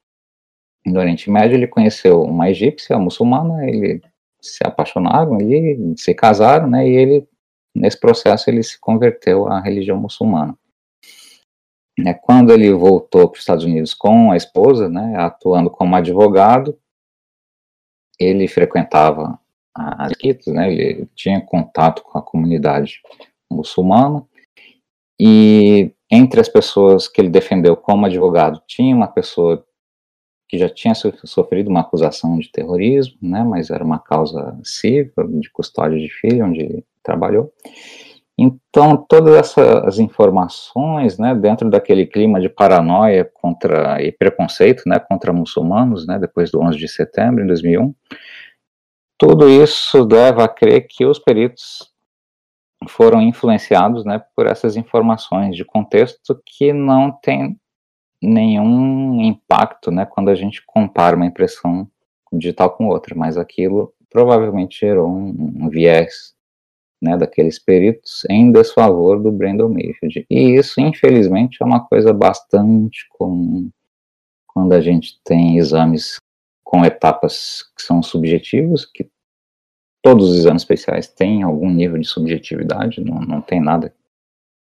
[0.86, 4.00] no Oriente Médio ele conheceu uma egípcia muçulmana, ele
[4.40, 7.28] se apaixonaram ali, se casaram, né, e ele
[7.74, 10.56] nesse processo ele se converteu à religião muçulmana.
[11.98, 16.78] Né, quando ele voltou para os Estados Unidos com a esposa, né, atuando como advogado,
[18.18, 19.38] ele frequentava
[19.74, 23.00] as quitas, né, ele tinha contato com a comunidade
[23.50, 24.24] muçulmana,
[25.20, 29.64] e entre as pessoas que ele defendeu como advogado, tinha uma pessoa
[30.48, 35.50] que já tinha sofrido uma acusação de terrorismo, né, mas era uma causa civil, de
[35.50, 37.52] custódia de filho, onde ele trabalhou,
[38.40, 45.32] então, todas essas informações, né, dentro daquele clima de paranoia contra e preconceito, né, contra
[45.32, 47.92] muçulmanos, né, depois do 11 de setembro de 2001,
[49.18, 51.90] tudo isso leva a crer que os peritos
[52.86, 57.58] foram influenciados, né, por essas informações de contexto que não tem
[58.22, 61.88] nenhum impacto, né, quando a gente compara uma impressão
[62.32, 66.34] digital com outra, mas aquilo provavelmente gerou um, um viés
[67.00, 70.26] né, daqueles peritos em desfavor do Brandon Mayfield.
[70.28, 73.70] E isso, infelizmente, é uma coisa bastante comum
[74.46, 76.18] quando a gente tem exames
[76.64, 79.08] com etapas que são subjetivos, que
[80.02, 83.92] todos os exames especiais têm algum nível de subjetividade, não, não tem nada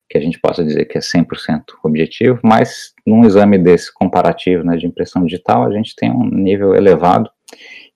[0.09, 4.77] que a gente possa dizer que é 100% objetivo, mas num exame desse comparativo né,
[4.77, 7.29] de impressão digital, a gente tem um nível elevado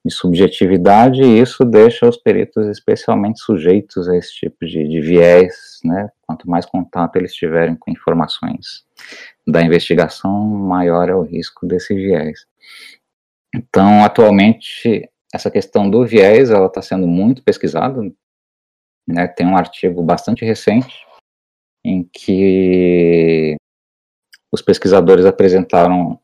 [0.05, 5.79] de subjetividade, e isso deixa os peritos especialmente sujeitos a esse tipo de, de viés,
[5.85, 6.09] né?
[6.27, 8.83] Quanto mais contato eles tiverem com informações
[9.47, 12.47] da investigação, maior é o risco desse viés.
[13.55, 18.03] Então, atualmente, essa questão do viés, ela está sendo muito pesquisada,
[19.07, 19.29] né?
[19.29, 21.07] Tem um artigo bastante recente
[21.85, 23.57] em que
[24.53, 26.21] os pesquisadores apresentaram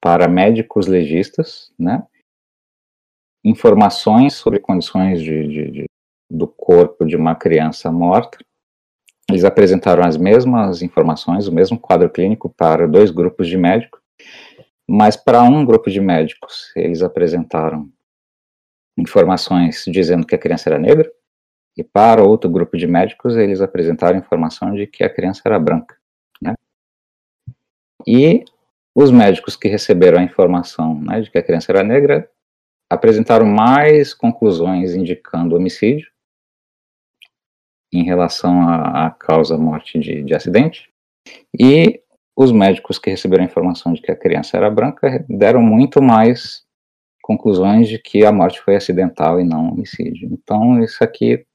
[0.00, 2.06] para médicos legistas, né,
[3.44, 5.84] informações sobre condições de, de, de,
[6.30, 8.38] do corpo de uma criança morta.
[9.28, 14.00] Eles apresentaram as mesmas informações, o mesmo quadro clínico para dois grupos de médicos,
[14.88, 17.90] mas para um grupo de médicos eles apresentaram
[18.98, 21.10] informações dizendo que a criança era negra,
[21.76, 25.96] e para outro grupo de médicos eles apresentaram informação de que a criança era branca.
[26.42, 26.54] Né?
[28.06, 28.44] E
[28.94, 32.30] os médicos que receberam a informação né, de que a criança era negra
[32.90, 36.10] apresentaram mais conclusões indicando homicídio
[37.92, 40.92] em relação à, causa morte de, de acidente,
[41.58, 42.00] e
[42.36, 46.64] os médicos que receberam a informação de que a criança era branca deram muito mais
[47.30, 50.28] conclusões de que a morte foi acidental e não homicídio.
[50.32, 51.46] Então, isso aqui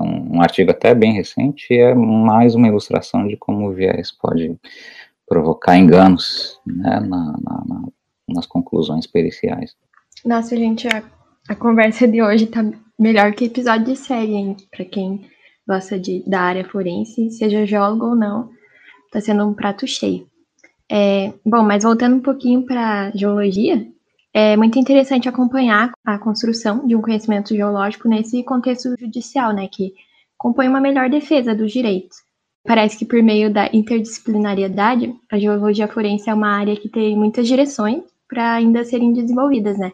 [0.00, 4.56] um, um artigo até bem recente é mais uma ilustração de como o viés pode
[5.26, 7.82] provocar enganos né, na, na, na,
[8.28, 9.74] nas conclusões periciais.
[10.24, 11.02] Nossa, gente, a,
[11.48, 12.64] a conversa de hoje tá
[12.96, 14.56] melhor que episódio de série, hein?
[14.70, 15.28] Pra quem
[15.66, 18.48] gosta de, da área forense, seja geólogo ou não,
[19.10, 20.30] tá sendo um prato cheio.
[20.88, 23.91] É, bom, mas voltando um pouquinho para geologia,
[24.34, 29.92] é muito interessante acompanhar a construção de um conhecimento geológico nesse contexto judicial, né, que
[30.38, 32.16] compõe uma melhor defesa dos direitos.
[32.64, 37.46] Parece que por meio da interdisciplinariedade, a geologia forense é uma área que tem muitas
[37.46, 39.92] direções para ainda serem desenvolvidas, né?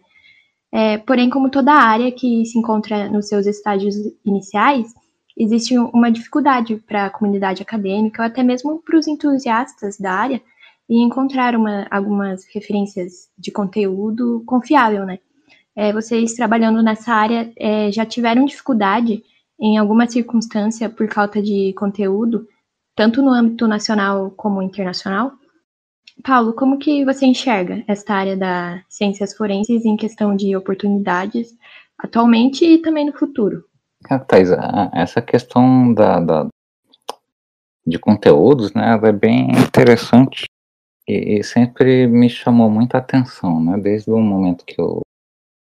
[0.70, 4.94] É, porém, como toda área que se encontra nos seus estágios iniciais,
[5.36, 10.42] existe uma dificuldade para a comunidade acadêmica ou até mesmo para os entusiastas da área
[10.88, 15.18] e encontrar uma, algumas referências de conteúdo confiável, né?
[15.76, 19.22] É, vocês trabalhando nessa área é, já tiveram dificuldade
[19.60, 22.48] em alguma circunstância por falta de conteúdo,
[22.96, 25.32] tanto no âmbito nacional como internacional?
[26.24, 31.56] Paulo, como que você enxerga esta área das ciências forenses em questão de oportunidades
[31.96, 33.64] atualmente e também no futuro?
[34.08, 34.50] Ah, Thais,
[34.92, 36.48] essa questão da, da,
[37.86, 40.46] de conteúdos, né, é bem interessante
[41.08, 43.78] e, e, sempre me chamou muita atenção, né?
[43.78, 45.00] Desde o momento que eu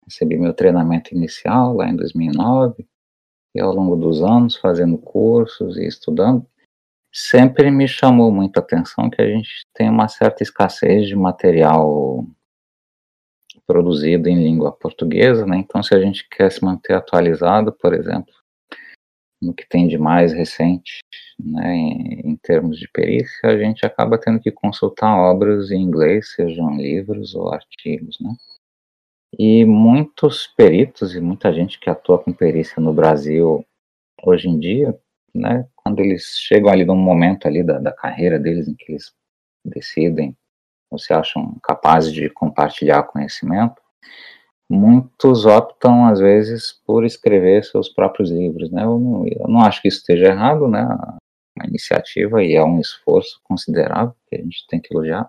[0.04, 2.86] recebi meu treinamento inicial, lá em 2009,
[3.54, 6.46] e ao longo dos anos, fazendo cursos e estudando,
[7.12, 12.26] sempre me chamou muita atenção que a gente tem uma certa escassez de material
[13.66, 15.56] produzido em língua portuguesa, né?
[15.56, 18.34] Então, se a gente quer se manter atualizado, por exemplo,
[19.44, 21.00] no que tem de mais recente,
[21.38, 26.76] né, em, termos de perícia, a gente acaba tendo que consultar obras em inglês, sejam
[26.76, 28.34] livros ou artigos, né.
[29.38, 33.66] E muitos peritos e muita gente que atua com perícia no Brasil
[34.22, 34.98] hoje em dia,
[35.34, 39.12] né, quando eles chegam ali num momento ali da, da carreira deles em que eles
[39.64, 40.36] decidem
[40.90, 43.82] ou se acham capazes de compartilhar conhecimento,
[44.68, 48.84] muitos optam, às vezes, por escrever seus próprios livros, né?
[48.84, 50.82] Eu não, eu não acho que isso esteja errado, né?
[51.56, 55.28] Uma iniciativa e é um esforço considerável que a gente tem que elogiar.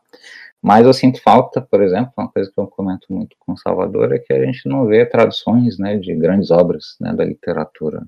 [0.61, 4.19] Mas eu sinto falta, por exemplo, uma coisa que eu comento muito com Salvador é
[4.19, 8.03] que a gente não vê traduções, né, de grandes obras, né, da literatura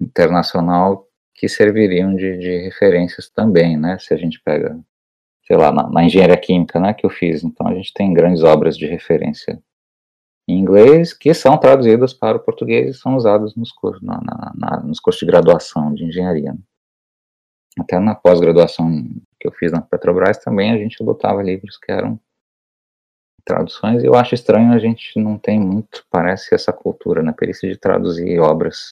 [0.00, 3.98] internacional que serviriam de, de referências também, né?
[3.98, 4.78] Se a gente pega,
[5.46, 8.42] sei lá, na, na engenharia química, né, que eu fiz, então a gente tem grandes
[8.42, 9.58] obras de referência
[10.48, 14.52] em inglês que são traduzidas para o português e são usadas nos cursos, na, na,
[14.56, 16.54] na, nos cursos de graduação de engenharia.
[17.78, 18.90] Até na pós-graduação
[19.40, 22.20] que eu fiz na Petrobras também a gente adotava livros que eram
[23.44, 27.68] traduções e eu acho estranho a gente não tem muito, parece essa cultura né, perícia
[27.68, 28.90] de traduzir obras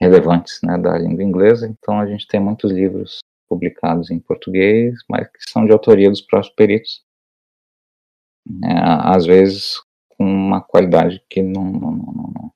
[0.00, 3.18] relevantes né, da língua inglesa, então a gente tem muitos livros
[3.48, 7.04] publicados em português, mas que são de autoria dos próprios peritos.
[8.64, 8.72] É,
[9.14, 9.80] às vezes
[10.46, 12.52] uma qualidade que não, não, não, não,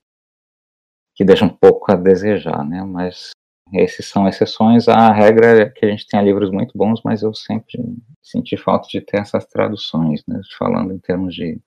[1.15, 2.83] que deixa um pouco a desejar, né?
[2.83, 3.31] Mas
[3.73, 4.89] esses são exceções.
[4.89, 7.79] A regra é que a gente tenha livros muito bons, mas eu sempre
[8.23, 10.41] senti falta de ter essas traduções, né?
[10.59, 11.61] Falando em termos de,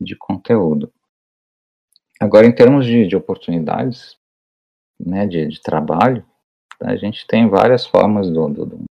[0.00, 0.92] de conteúdo.
[2.20, 4.18] Agora, em termos de, de oportunidades,
[4.98, 6.26] né, de, de trabalho,
[6.82, 8.84] a gente tem várias formas do, do, do,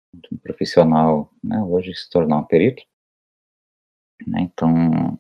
[0.43, 2.84] profissional, né, hoje se tornar um perito.
[4.28, 5.19] Né, então,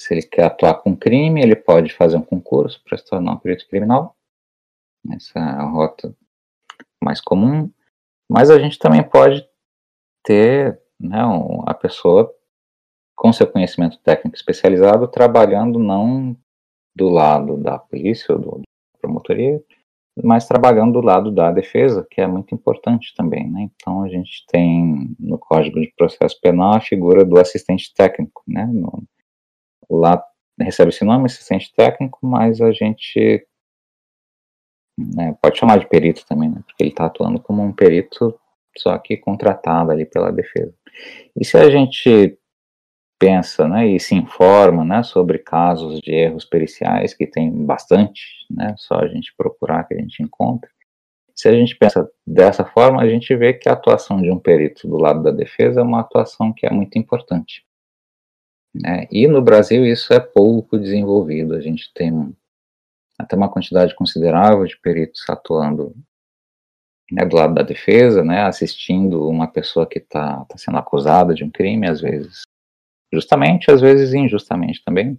[0.00, 3.36] se ele quer atuar com crime, ele pode fazer um concurso para se tornar um
[3.36, 4.16] perito criminal.
[5.12, 6.16] Essa é a rota
[7.04, 7.70] mais comum.
[8.26, 9.46] Mas a gente também pode
[10.24, 11.20] ter né,
[11.66, 12.34] a pessoa
[13.14, 16.34] com seu conhecimento técnico especializado trabalhando não
[16.96, 18.62] do lado da polícia ou da
[19.02, 19.62] promotoria,
[20.24, 23.50] mas trabalhando do lado da defesa, que é muito importante também.
[23.50, 23.68] Né?
[23.76, 28.64] Então a gente tem no Código de Processo Penal a figura do assistente técnico, né?
[28.66, 29.04] No,
[29.90, 30.22] lá
[30.58, 33.46] recebe esse nome, assistente técnico, mas a gente
[34.98, 38.38] né, pode chamar de perito também, né, porque ele está atuando como um perito,
[38.76, 40.74] só que contratado ali pela defesa.
[41.36, 42.38] E se a gente
[43.18, 48.74] pensa né, e se informa né, sobre casos de erros periciais, que tem bastante, né,
[48.78, 50.70] só a gente procurar que a gente encontra,
[51.34, 54.86] se a gente pensa dessa forma, a gente vê que a atuação de um perito
[54.86, 57.64] do lado da defesa é uma atuação que é muito importante.
[58.74, 59.06] Né?
[59.10, 61.54] E no Brasil isso é pouco desenvolvido.
[61.54, 62.34] A gente tem
[63.18, 65.94] até uma quantidade considerável de peritos atuando
[67.10, 71.44] né, do lado da defesa, né, assistindo uma pessoa que está tá sendo acusada de
[71.44, 72.42] um crime, às vezes
[73.12, 75.18] justamente, às vezes injustamente também,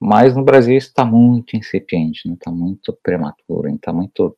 [0.00, 4.36] mas no Brasil está muito incipiente, está né, tá muito prematuro, está muito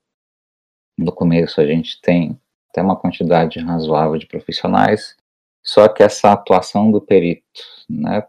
[0.96, 2.38] no começo a gente tem
[2.70, 5.16] até uma quantidade razoável de profissionais,
[5.62, 8.26] só que essa atuação do perito, né,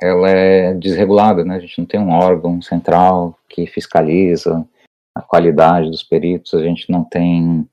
[0.00, 4.66] ela é desregulada, né, a gente não tem um órgão central que fiscaliza
[5.14, 7.68] a qualidade dos peritos, a gente não tem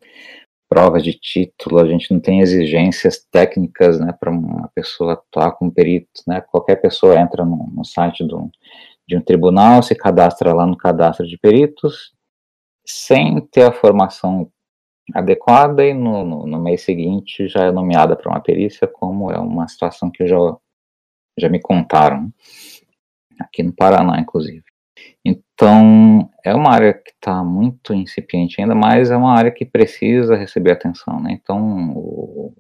[0.70, 5.72] provas de título, a gente não tem exigências técnicas, né, para uma pessoa atuar como
[5.72, 8.50] perito, né, qualquer pessoa entra no, no site do,
[9.08, 12.12] de um tribunal, se cadastra lá no cadastro de peritos,
[12.86, 14.52] sem ter a formação
[15.14, 19.40] adequada e no, no, no mês seguinte já é nomeada para uma perícia, como é
[19.40, 20.38] uma situação que já,
[21.38, 22.32] já me contaram,
[23.40, 24.64] aqui no Paraná, inclusive.
[25.24, 30.36] Então, é uma área que está muito incipiente ainda, mas é uma área que precisa
[30.36, 31.34] receber atenção, né?
[31.34, 32.54] Então, o,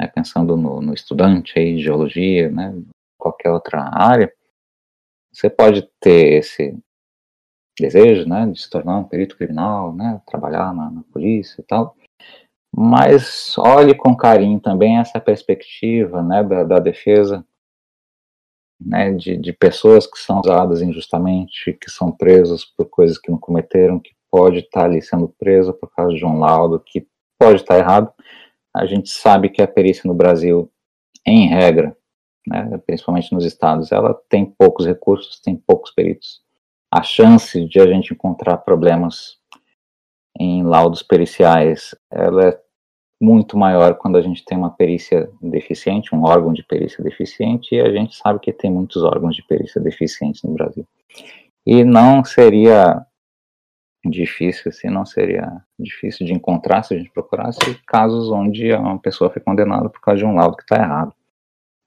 [0.00, 2.74] né, pensando no, no, estudante aí de geologia, né,
[3.18, 4.32] qualquer outra área,
[5.32, 6.76] você pode ter esse
[7.78, 11.96] desejo, né, de se tornar um perito criminal, né, trabalhar na, na polícia e tal,
[12.74, 17.44] mas olhe com carinho também essa perspectiva, né, da, da defesa
[18.80, 23.38] né, de, de pessoas que são usadas injustamente, que são presas por coisas que não
[23.38, 27.06] cometeram, que pode estar ali sendo presa por causa de um laudo que
[27.38, 28.12] pode estar errado.
[28.74, 30.70] A gente sabe que a perícia no Brasil,
[31.26, 31.96] em regra,
[32.46, 36.42] né, principalmente nos estados, ela tem poucos recursos, tem poucos peritos.
[36.92, 39.38] A chance de a gente encontrar problemas
[40.38, 42.60] em laudos periciais, ela é
[43.20, 47.80] muito maior quando a gente tem uma perícia deficiente, um órgão de perícia deficiente, e
[47.80, 50.86] a gente sabe que tem muitos órgãos de perícia deficientes no Brasil.
[51.66, 53.04] E não seria
[54.04, 59.30] difícil, assim, não seria difícil de encontrar se a gente procurasse casos onde uma pessoa
[59.30, 61.12] foi condenada por causa de um laudo que está errado.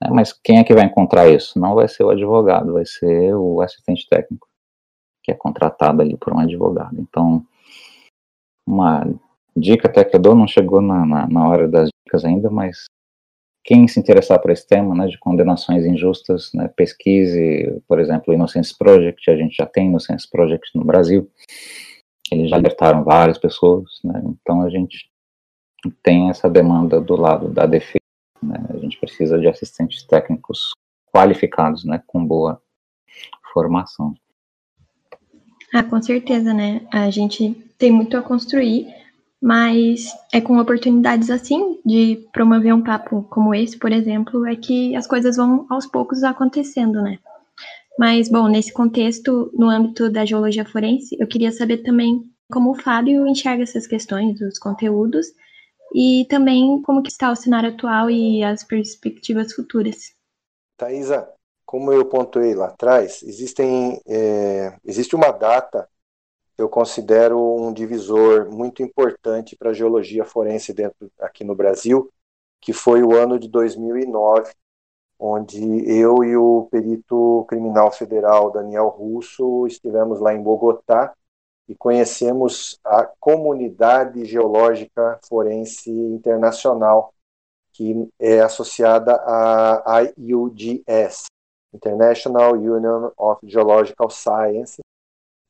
[0.02, 0.10] Né?
[0.12, 1.60] Mas quem é que vai encontrar isso?
[1.60, 4.47] Não vai ser o advogado, vai ser o assistente técnico,
[5.24, 7.00] que é contratado ali por um advogado.
[7.00, 7.45] Então,
[8.70, 9.04] uma
[9.58, 12.86] dica até que eu dou, não chegou na, na, na, hora das dicas ainda, mas
[13.64, 18.34] quem se interessar por esse tema, né, de condenações injustas, né, pesquise, por exemplo, o
[18.34, 21.30] Innocence Project, a gente já tem Innocence Project no Brasil,
[22.32, 25.10] eles já alertaram várias pessoas, né, então a gente
[26.04, 28.00] tem essa demanda do lado da defesa,
[28.42, 30.72] né, a gente precisa de assistentes técnicos
[31.12, 32.62] qualificados, né, com boa
[33.52, 34.14] formação.
[35.74, 36.88] Ah, com certeza, né?
[36.92, 38.88] A gente tem muito a construir
[39.42, 44.96] mas é com oportunidades assim, de promover um papo como esse, por exemplo, é que
[44.96, 47.20] as coisas vão aos poucos acontecendo, né?
[47.98, 52.82] Mas, bom, nesse contexto, no âmbito da geologia forense, eu queria saber também como o
[52.82, 55.28] Fábio enxerga essas questões, os conteúdos,
[55.94, 60.14] e também como que está o cenário atual e as perspectivas futuras.
[60.78, 61.30] Thaisa,
[61.66, 65.88] como eu pontuei lá atrás, existem, é, existe uma data
[66.62, 72.12] eu considero um divisor muito importante para a geologia forense dentro aqui no Brasil,
[72.60, 74.51] que foi o ano de 2009,
[75.18, 81.14] onde eu e o perito criminal federal Daniel Russo estivemos lá em Bogotá
[81.66, 87.14] e conhecemos a comunidade geológica forense internacional,
[87.72, 91.28] que é associada à IUGS,
[91.74, 94.80] International Union of Geological Sciences,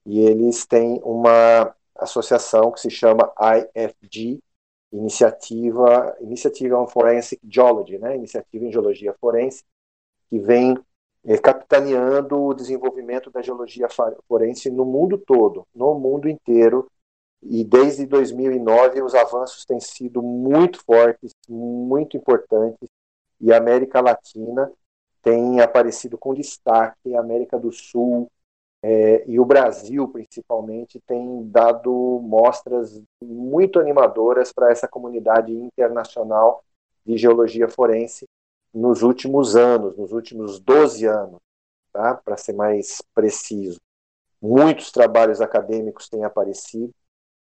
[0.10, 4.42] e eles têm uma associação que se chama IFG,
[4.92, 8.16] Iniciativa, Iniciative on Forensic Geology, né?
[8.16, 9.64] Iniciativa em Geologia Forense,
[10.28, 10.76] que vem
[11.24, 13.88] é, capitaneando o desenvolvimento da geologia
[14.28, 16.90] forense no mundo todo, no mundo inteiro,
[17.44, 22.90] e desde 2009 os avanços têm sido muito fortes, muito importantes,
[23.40, 24.72] e a América Latina
[25.22, 28.28] tem aparecido com destaque, a América do Sul,
[28.82, 31.92] é, e o Brasil, principalmente, tem dado
[32.24, 36.64] mostras muito animadoras para essa comunidade internacional
[37.06, 38.26] de geologia forense
[38.74, 41.40] nos últimos anos, nos últimos 12 anos,
[41.92, 42.16] tá?
[42.16, 43.80] para ser mais preciso.
[44.42, 46.94] Muitos trabalhos acadêmicos têm aparecido,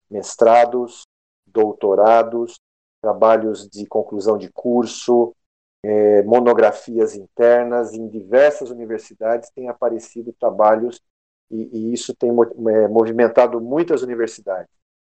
[0.09, 1.03] mestrados,
[1.45, 2.57] doutorados,
[3.01, 5.35] trabalhos de conclusão de curso,
[5.83, 11.01] é, monografias internas, em diversas universidades têm aparecido trabalhos
[11.49, 14.69] e, e isso tem é, movimentado muitas universidades.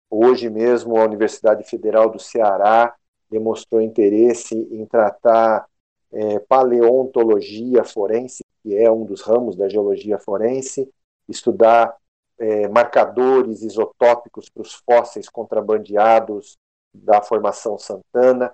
[0.10, 2.94] Hoje mesmo, a Universidade Federal do Ceará
[3.30, 5.66] demonstrou interesse em tratar
[6.12, 10.90] é, paleontologia forense, que é um dos ramos da geologia forense,
[11.30, 11.96] estudar
[12.38, 16.58] é, marcadores isotópicos para os fósseis contrabandeados
[16.94, 18.54] da Formação Santana.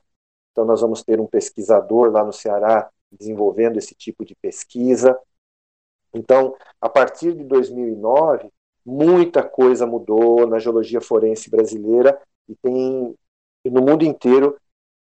[0.52, 5.18] Então, nós vamos ter um pesquisador lá no Ceará desenvolvendo esse tipo de pesquisa.
[6.18, 8.50] Então, a partir de 2009,
[8.86, 13.16] muita coisa mudou na geologia forense brasileira e tem
[13.66, 14.58] no mundo inteiro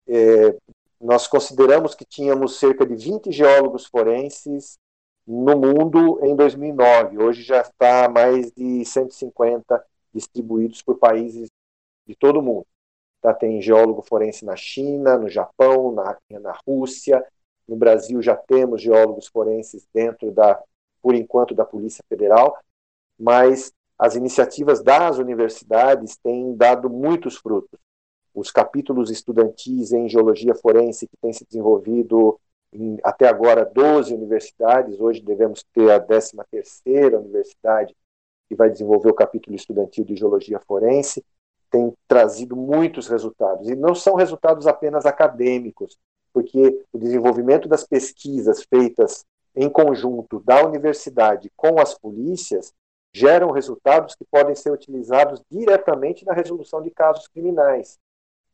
[0.06, 0.54] é,
[1.00, 4.78] nós consideramos que tínhamos cerca de 20 geólogos forenses
[5.26, 7.18] no mundo em 2009.
[7.18, 9.82] Hoje já está mais de 150
[10.12, 11.48] distribuídos por países
[12.06, 12.66] de todo o mundo.
[13.22, 17.24] Tá, tem geólogo forense na China, no Japão, na, na Rússia.
[17.66, 20.60] No Brasil já temos geólogos forenses dentro da,
[21.02, 22.56] por enquanto, da Polícia Federal,
[23.18, 27.78] mas as iniciativas das universidades têm dado muitos frutos.
[28.34, 32.38] Os capítulos estudantis em geologia forense que têm se desenvolvido
[32.72, 37.94] em, até agora 12 universidades, hoje devemos ter a 13ª universidade
[38.48, 41.24] que vai desenvolver o capítulo estudantil de geologia forense,
[41.70, 45.96] tem trazido muitos resultados, e não são resultados apenas acadêmicos,
[46.32, 49.24] porque o desenvolvimento das pesquisas feitas
[49.54, 52.72] em conjunto da universidade com as polícias
[53.12, 57.98] geram resultados que podem ser utilizados diretamente na resolução de casos criminais.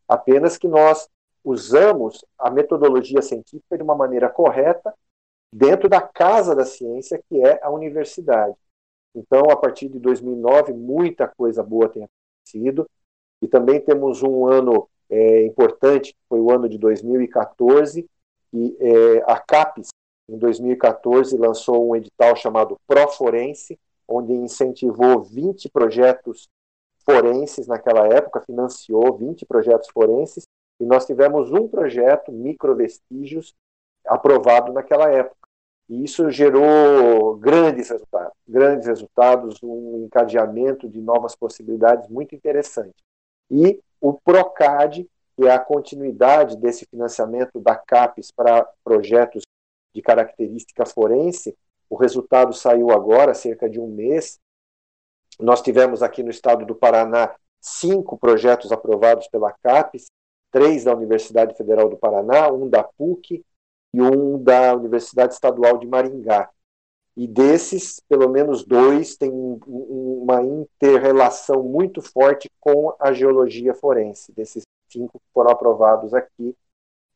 [0.08, 1.08] Apenas que nós
[1.44, 4.94] usamos a metodologia científica de uma maneira correta
[5.52, 8.56] dentro da casa da ciência, que é a universidade.
[9.14, 12.88] Então, a partir de 2009, muita coisa boa tem acontecido.
[13.40, 18.08] E também temos um ano é, importante, que foi o ano de 2014,
[18.52, 19.88] e é, a CAPES,
[20.28, 23.78] em 2014, lançou um edital chamado Proforense,
[24.08, 26.48] onde incentivou 20 projetos
[27.04, 30.44] forenses naquela época, financiou 20 projetos forenses,
[30.80, 33.54] e nós tivemos um projeto, Microvestígios,
[34.04, 35.36] aprovado naquela época.
[35.88, 42.96] E isso gerou grandes resultados, grandes resultados, um encadeamento de novas possibilidades muito interessante.
[43.48, 49.44] E o PROCAD, que é a continuidade desse financiamento da CAPES para projetos
[49.96, 51.56] de característica forense,
[51.88, 54.38] o resultado saiu agora, cerca de um mês,
[55.40, 60.10] nós tivemos aqui no estado do Paraná cinco projetos aprovados pela CAPES,
[60.50, 63.42] três da Universidade Federal do Paraná, um da PUC
[63.94, 66.50] e um da Universidade Estadual de Maringá.
[67.16, 69.32] E desses, pelo menos dois têm
[69.66, 76.54] uma interrelação muito forte com a geologia forense, desses cinco que foram aprovados aqui.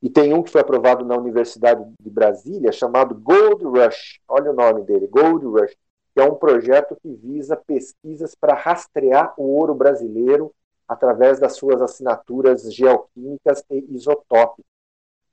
[0.03, 4.21] E tem um que foi aprovado na Universidade de Brasília, chamado Gold Rush.
[4.27, 5.77] Olha o nome dele, Gold Rush
[6.15, 10.53] que é um projeto que visa pesquisas para rastrear o ouro brasileiro
[10.89, 14.65] através das suas assinaturas geoquímicas e isotópicas.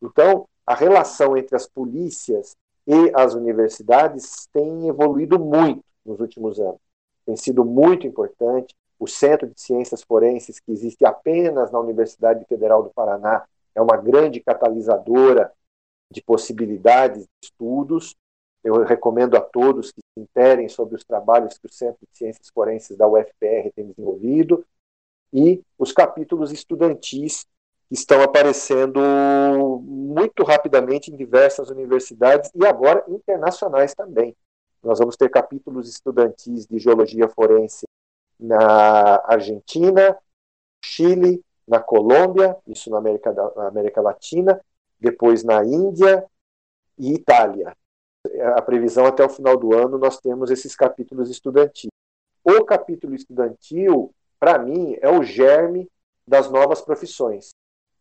[0.01, 6.79] Então, a relação entre as polícias e as universidades tem evoluído muito nos últimos anos.
[7.25, 8.75] Tem sido muito importante.
[8.99, 13.43] O Centro de Ciências Forenses, que existe apenas na Universidade Federal do Paraná,
[13.77, 15.53] é uma grande catalisadora
[16.11, 18.15] de possibilidades de estudos
[18.67, 22.49] eu recomendo a todos que se interem sobre os trabalhos que o Centro de Ciências
[22.49, 24.65] Forenses da UFPR tem desenvolvido
[25.31, 27.45] e os capítulos estudantis
[27.87, 28.99] que estão aparecendo
[29.81, 34.35] muito rapidamente em diversas universidades e agora internacionais também.
[34.83, 37.85] Nós vamos ter capítulos estudantis de geologia forense
[38.37, 40.17] na Argentina,
[40.83, 44.59] Chile, na Colômbia, isso na América, na América Latina,
[44.99, 46.25] depois na Índia
[46.97, 47.75] e Itália
[48.55, 51.89] a previsão até o final do ano nós temos esses capítulos estudantis.
[52.43, 55.89] O capítulo estudantil, para mim, é o germe
[56.27, 57.49] das novas profissões.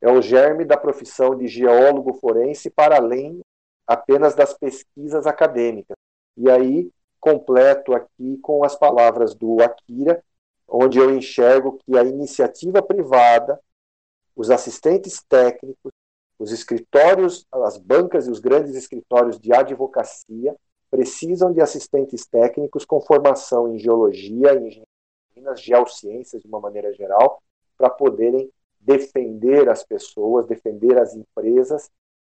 [0.00, 3.40] É o germe da profissão de geólogo forense para além
[3.86, 5.96] apenas das pesquisas acadêmicas.
[6.36, 10.22] E aí completo aqui com as palavras do Akira,
[10.68, 13.60] onde eu enxergo que a iniciativa privada,
[14.34, 15.92] os assistentes técnicos,
[16.38, 20.54] os escritórios, as bancas e os grandes escritórios de advocacia
[20.90, 27.42] precisam de assistentes técnicos com formação em geologia, engenharia, geociências de uma maneira geral,
[27.76, 31.90] para poderem defender as pessoas, defender as empresas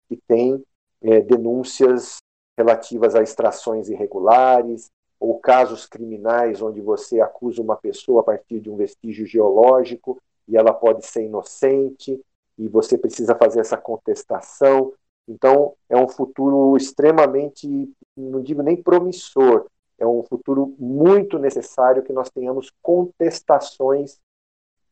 [0.07, 0.64] que têm
[1.01, 2.18] é, denúncias
[2.57, 4.91] relativas a extrações irregulares
[5.23, 10.57] ou casos criminais onde você acusa uma pessoa a partir de um vestígio geológico e
[10.57, 12.21] ela pode ser inocente
[12.57, 14.91] e você precisa fazer essa contestação.
[15.25, 19.67] Então, é um futuro extremamente, não digo nem promissor,
[19.97, 24.19] é um futuro muito necessário que nós tenhamos contestações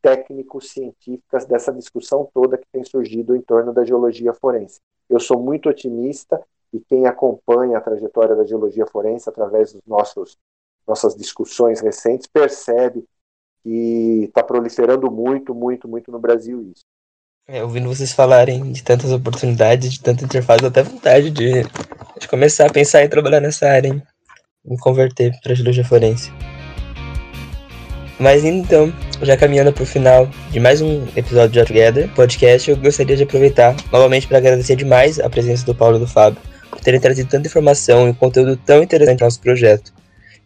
[0.02, 4.80] técnico-científicas dessa discussão toda que tem surgido em torno da geologia forense.
[5.10, 6.42] Eu sou muito otimista
[6.74, 10.38] e quem acompanha a trajetória da geologia forense através dos nossos
[10.88, 13.06] nossas discussões recentes, percebe
[13.64, 16.84] que está proliferando muito, muito, muito no Brasil isso.
[17.48, 21.64] É, ouvindo vocês falarem de tantas oportunidades, de tanta interface, até vontade de,
[22.20, 24.02] de começar a pensar em trabalhar nessa área, hein?
[24.64, 26.32] me converter para geologia forense.
[28.20, 28.94] Mas então,
[29.24, 33.24] já caminhando para o final de mais um episódio de Together podcast, eu gostaria de
[33.24, 36.40] aproveitar novamente para agradecer demais a presença do Paulo e do Fábio
[36.82, 39.94] por terem trazido tanta informação e conteúdo tão interessante ao nosso projeto.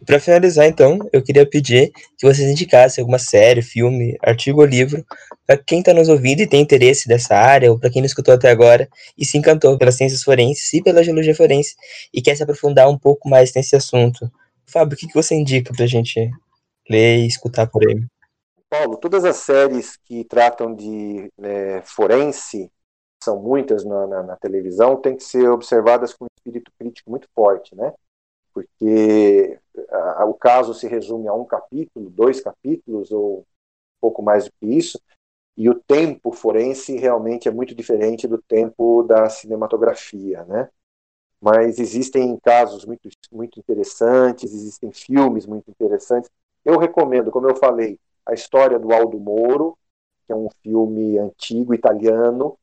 [0.00, 4.66] E para finalizar, então, eu queria pedir que vocês indicassem alguma série, filme, artigo ou
[4.66, 5.02] livro
[5.46, 8.34] para quem está nos ouvindo e tem interesse dessa área, ou para quem não escutou
[8.34, 8.86] até agora
[9.16, 11.74] e se encantou pelas ciências forenses e pela geologia forense
[12.12, 14.30] e quer se aprofundar um pouco mais nesse assunto.
[14.66, 16.30] Fábio, o que, que você indica para a gente
[16.90, 18.06] ler e escutar por ele.
[18.68, 22.70] Paulo, todas as séries que tratam de é, forense,
[23.22, 27.28] são muitas na, na, na, televisão, têm que ser observadas com um espírito crítico muito
[27.34, 27.92] forte, né?
[28.52, 29.58] Porque
[29.90, 33.44] a, o caso se resume a um capítulo, dois capítulos, ou um
[34.00, 35.00] pouco mais do que isso,
[35.56, 40.68] e o tempo forense realmente é muito diferente do tempo da cinematografia, né?
[41.40, 46.30] Mas existem casos muito, muito interessantes, existem filmes muito interessantes.
[46.64, 49.78] Eu recomendo, como eu falei, a história do Aldo Moro,
[50.26, 52.58] que é um filme antigo italiano.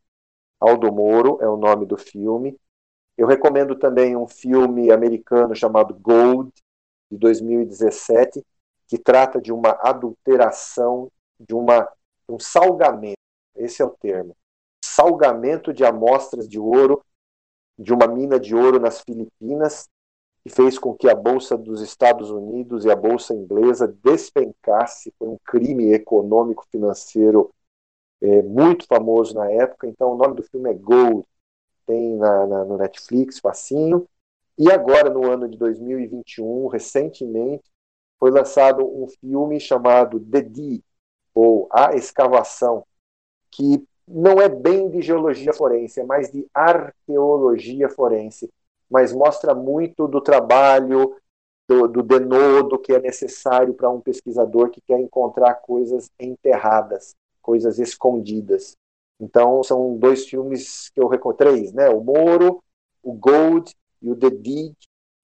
[0.63, 2.57] Aldo Moro é o nome do filme.
[3.17, 6.51] Eu recomendo também um filme americano chamado Gold,
[7.11, 8.41] de 2017,
[8.87, 11.87] que trata de uma adulteração, de uma,
[12.29, 13.17] um salgamento.
[13.55, 14.35] Esse é o termo.
[14.83, 17.03] Salgamento de amostras de ouro
[17.77, 19.89] de uma mina de ouro nas Filipinas
[20.43, 25.13] que fez com que a Bolsa dos Estados Unidos e a Bolsa inglesa despencasse.
[25.19, 27.53] Foi um crime econômico financeiro
[28.23, 29.87] é, muito famoso na época.
[29.87, 31.27] Então, o nome do filme é Gold,
[31.85, 34.07] tem na, na, no Netflix, facinho.
[34.57, 37.63] E agora, no ano de 2021, recentemente,
[38.19, 40.83] foi lançado um filme chamado The Deep,
[41.35, 42.85] ou A Escavação,
[43.51, 48.49] que não é bem de geologia forense, é mais de arqueologia forense
[48.93, 51.15] mas mostra muito do trabalho,
[51.67, 57.77] do, do denodo que é necessário para um pesquisador que quer encontrar coisas enterradas, coisas
[57.77, 58.75] escondidas.
[59.19, 61.89] Então, são dois filmes que eu recomendo, três, né?
[61.89, 62.63] O Moro,
[63.03, 63.71] o Gold
[64.01, 64.73] e o The Deed,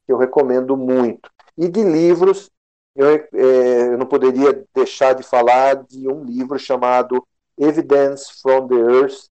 [0.06, 1.32] que eu recomendo muito.
[1.58, 2.52] E de livros,
[2.96, 7.26] eu, é, eu não poderia deixar de falar de um livro chamado
[7.58, 9.28] Evidence from the Earth,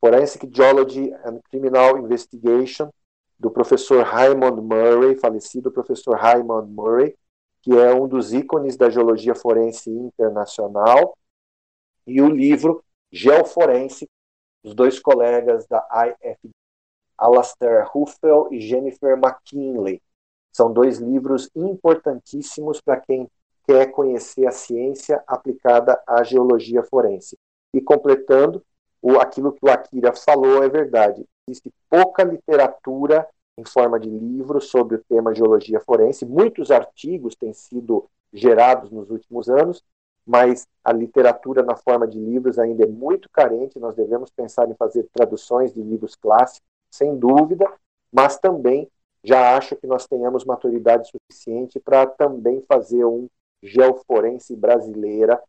[0.00, 2.90] Forensic Geology and Criminal Investigation,
[3.38, 7.16] do professor Raymond Murray, falecido professor Raymond Murray,
[7.60, 11.16] que é um dos ícones da geologia forense internacional,
[12.06, 14.08] e o livro Geoforense,
[14.62, 16.50] dos dois colegas da IFD,
[17.18, 20.00] Alastair Huffel e Jennifer McKinley.
[20.52, 23.28] São dois livros importantíssimos para quem
[23.66, 27.36] quer conhecer a ciência aplicada à geologia forense.
[27.74, 28.62] E completando,
[29.00, 34.60] o, aquilo que o Akira falou é verdade existe pouca literatura em forma de livro
[34.60, 36.24] sobre o tema geologia forense.
[36.24, 39.82] Muitos artigos têm sido gerados nos últimos anos,
[40.26, 43.78] mas a literatura na forma de livros ainda é muito carente.
[43.78, 47.70] Nós devemos pensar em fazer traduções de livros clássicos, sem dúvida,
[48.12, 48.88] mas também
[49.24, 53.28] já acho que nós tenhamos maturidade suficiente para também fazer um
[53.62, 55.40] geoforense brasileira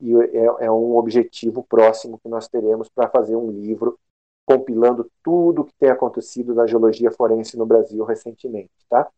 [0.00, 3.98] e é, é um objetivo próximo que nós teremos para fazer um livro
[4.44, 9.08] compilando tudo o que tem acontecido na geologia forense no Brasil recentemente, tá?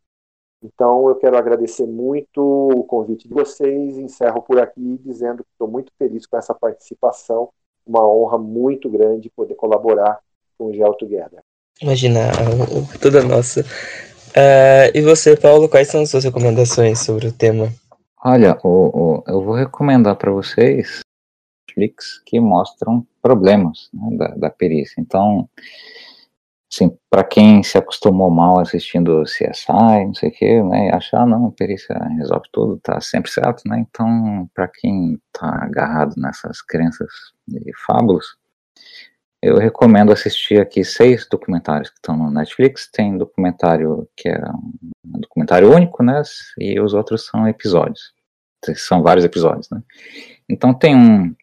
[0.65, 3.99] Então, eu quero agradecer muito o convite de vocês.
[3.99, 7.51] Encerro por aqui dizendo que estou muito feliz com essa participação.
[7.87, 10.21] Uma honra muito grande poder colaborar
[10.57, 11.41] com o Geo Together.
[11.83, 12.31] Imagina,
[13.03, 13.61] toda nossa.
[13.61, 17.69] Uh, e você, Paulo, quais são as suas recomendações sobre o tema?
[18.25, 21.05] Olha, o, o, eu vou recomendar para vocês
[21.75, 24.99] Netflix que mostram problemas né, da, da perícia.
[24.99, 25.49] Então,
[26.75, 31.27] assim, para quem se acostumou mal assistindo CSI, não sei o que, né, achar, ah,
[31.27, 37.09] não, perícia resolve tudo, tá sempre certo, né, então, para quem tá agarrado nessas crenças
[37.49, 38.27] e fábulas,
[39.41, 44.43] eu recomendo assistir aqui seis documentários que estão no Netflix, tem documentário que é
[45.05, 46.21] um documentário único, né,
[46.59, 48.13] e os outros são episódios,
[48.75, 49.81] são vários episódios, né,
[50.49, 51.35] então tem um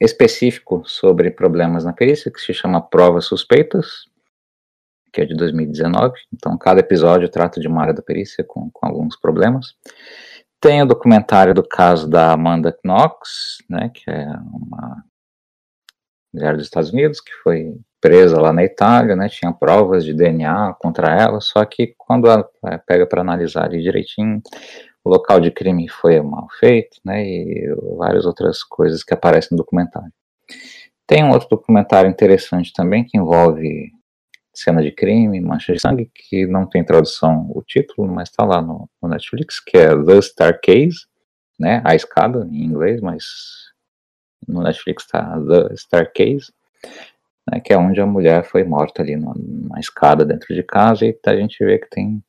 [0.00, 4.10] específico sobre problemas na perícia, que se chama Provas Suspeitas,
[5.12, 6.14] que é de 2019.
[6.32, 9.74] Então, cada episódio trata de uma área da perícia com, com alguns problemas.
[10.60, 15.04] Tem o documentário do caso da Amanda Knox, né, que é uma
[16.32, 20.74] mulher dos Estados Unidos que foi presa lá na Itália, né, tinha provas de DNA
[20.80, 22.48] contra ela, só que quando ela
[22.86, 24.40] pega para analisar ali direitinho,
[25.04, 29.58] o local de crime foi mal feito, né, e várias outras coisas que aparecem no
[29.58, 30.12] documentário.
[31.06, 33.92] Tem um outro documentário interessante também que envolve
[34.54, 38.60] cena de crime, mancha de sangue, que não tem tradução o título, mas está lá
[38.60, 41.06] no, no, Netflix, que é The Staircase,
[41.58, 43.24] né, a escada em inglês, mas
[44.46, 46.52] no Netflix está The Staircase,
[47.50, 51.06] né, que é onde a mulher foi morta ali na, na escada dentro de casa
[51.06, 52.22] e a gente vê que tem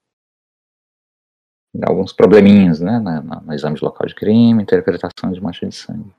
[1.86, 6.14] alguns probleminhas, né, no, no exame de local de crime, interpretação de mancha de sangue.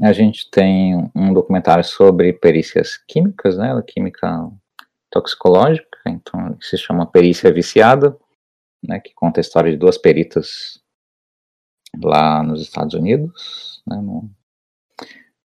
[0.00, 4.50] A gente tem um documentário sobre perícias químicas, né, química
[5.12, 8.16] toxicológica, então se chama Perícia Viciada,
[8.82, 10.80] né, que conta a história de duas peritas
[12.02, 14.28] lá nos Estados Unidos, né, no,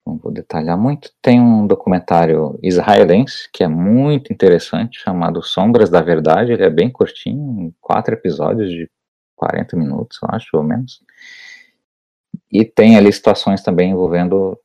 [0.06, 1.12] não vou detalhar muito.
[1.22, 6.52] Tem um documentário israelense que é muito interessante, chamado Sombras da Verdade.
[6.52, 8.90] Ele é bem curtinho, quatro episódios de
[9.36, 11.00] 40 minutos, eu acho, ou menos.
[12.50, 14.58] E tem ali situações também envolvendo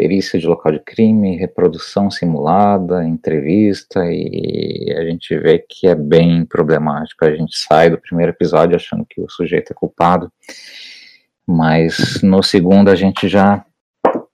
[0.00, 6.46] perícia de local de crime, reprodução simulada, entrevista, e a gente vê que é bem
[6.46, 7.22] problemático.
[7.22, 10.32] A gente sai do primeiro episódio achando que o sujeito é culpado,
[11.46, 13.62] mas no segundo a gente já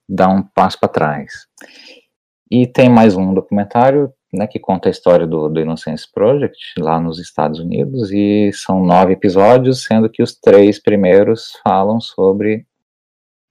[0.08, 1.32] dá um passo para trás.
[2.48, 7.00] E tem mais um documentário né, que conta a história do, do Innocence Project lá
[7.00, 12.64] nos Estados Unidos, e são nove episódios, sendo que os três primeiros falam sobre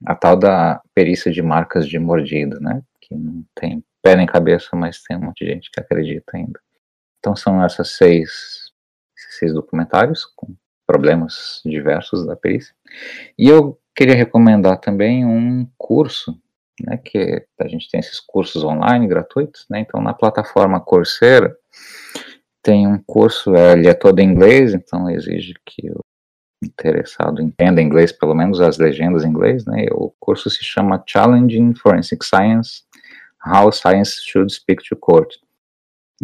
[0.06, 4.76] a tal da perícia de marcas de mordida, né, que não tem pé nem cabeça,
[4.76, 6.60] mas tem um monte de gente que acredita ainda.
[7.18, 8.70] Então são essas seis,
[9.16, 10.54] esses seis documentários com
[10.86, 12.72] problemas diversos da perícia.
[13.36, 16.40] E eu queria recomendar também um curso
[16.80, 21.56] né, que a gente tem esses cursos online gratuitos, né, então na plataforma Coursera
[22.62, 26.00] tem um curso, ele é todo em inglês, então exige que o
[26.62, 31.74] interessado entenda inglês, pelo menos as legendas em inglês, né, o curso se chama Challenging
[31.74, 32.82] Forensic Science,
[33.46, 35.34] How Science Should Speak to Court.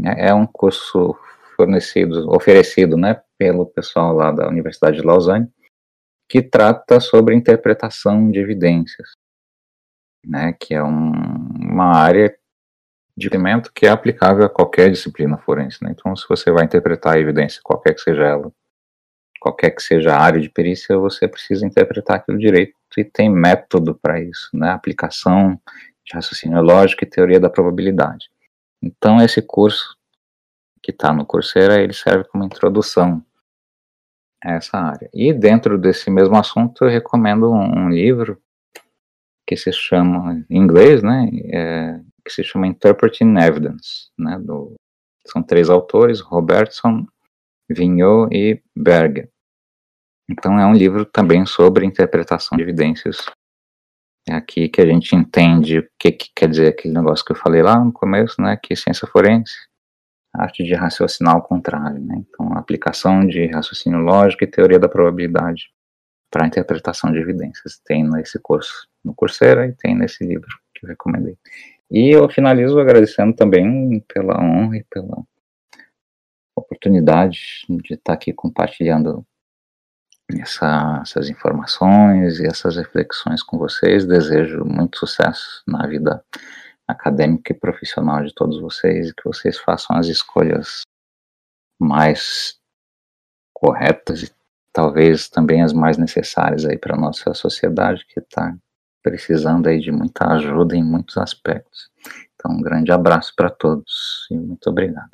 [0.04, 1.14] É, é um curso
[1.56, 5.48] fornecido, oferecido, né, pelo pessoal lá da Universidade de Lausanne,
[6.28, 9.10] que trata sobre interpretação de evidências
[10.26, 11.12] né, que é um,
[11.60, 12.34] uma área
[13.16, 15.82] de conhecimento que é aplicável a qualquer disciplina forense.
[15.82, 15.90] Né?
[15.92, 18.52] Então, se você vai interpretar a evidência, qualquer que seja ela,
[19.42, 23.92] qualquer que seja a área de perícia, você precisa interpretar aquilo direito e tem método
[23.94, 24.70] para isso, né?
[24.70, 25.60] aplicação
[26.04, 28.30] de raciocínio lógico e teoria da probabilidade.
[28.80, 29.96] Então, esse curso
[30.80, 33.24] que está no Coursera, ele serve como introdução
[34.44, 35.10] a essa área.
[35.12, 38.40] E dentro desse mesmo assunto, eu recomendo um, um livro
[39.46, 44.74] que se chama, em inglês, né, é, que se chama Interpreting Evidence, né, do,
[45.26, 47.06] são três autores, Robertson,
[47.68, 49.31] Vignot e Berger.
[50.30, 53.18] Então é um livro também sobre interpretação de evidências.
[54.28, 57.36] É aqui que a gente entende o que, que quer dizer aquele negócio que eu
[57.36, 59.52] falei lá no começo, né, que ciência forense,
[60.32, 65.72] arte de raciocinar ao contrário, né, então aplicação de raciocínio lógico e teoria da probabilidade
[66.30, 67.80] para interpretação de evidências.
[67.84, 71.36] Tem nesse curso no Coursera e tem nesse livro que eu recomendei.
[71.90, 75.22] E eu finalizo agradecendo também pela honra e pela
[76.56, 79.26] oportunidade de estar aqui compartilhando
[80.40, 84.06] essa, essas informações e essas reflexões com vocês.
[84.06, 86.24] Desejo muito sucesso na vida
[86.86, 90.82] acadêmica e profissional de todos vocês e que vocês façam as escolhas
[91.80, 92.58] mais
[93.52, 94.30] corretas e
[94.72, 98.54] talvez também as mais necessárias aí para nossa sociedade que está
[99.02, 101.90] precisando aí de muita ajuda em muitos aspectos.
[102.34, 105.10] Então, um grande abraço para todos e muito obrigado.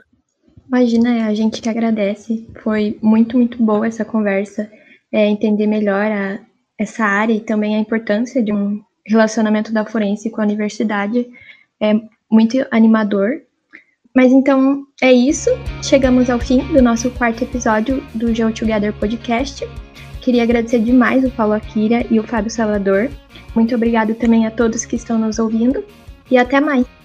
[0.67, 2.47] Imagina, a gente que agradece.
[2.63, 4.71] Foi muito, muito boa essa conversa,
[5.13, 6.39] é, entender melhor a,
[6.79, 11.27] essa área e também a importância de um relacionamento da forense com a universidade.
[11.81, 11.95] É
[12.31, 13.43] muito animador.
[14.15, 15.51] Mas então é isso.
[15.83, 19.67] Chegamos ao fim do nosso quarto episódio do Go Together Podcast.
[20.21, 23.11] Queria agradecer demais o Paulo Akira e o Fábio Salvador.
[23.55, 25.85] Muito obrigado também a todos que estão nos ouvindo
[26.31, 26.98] e até mais.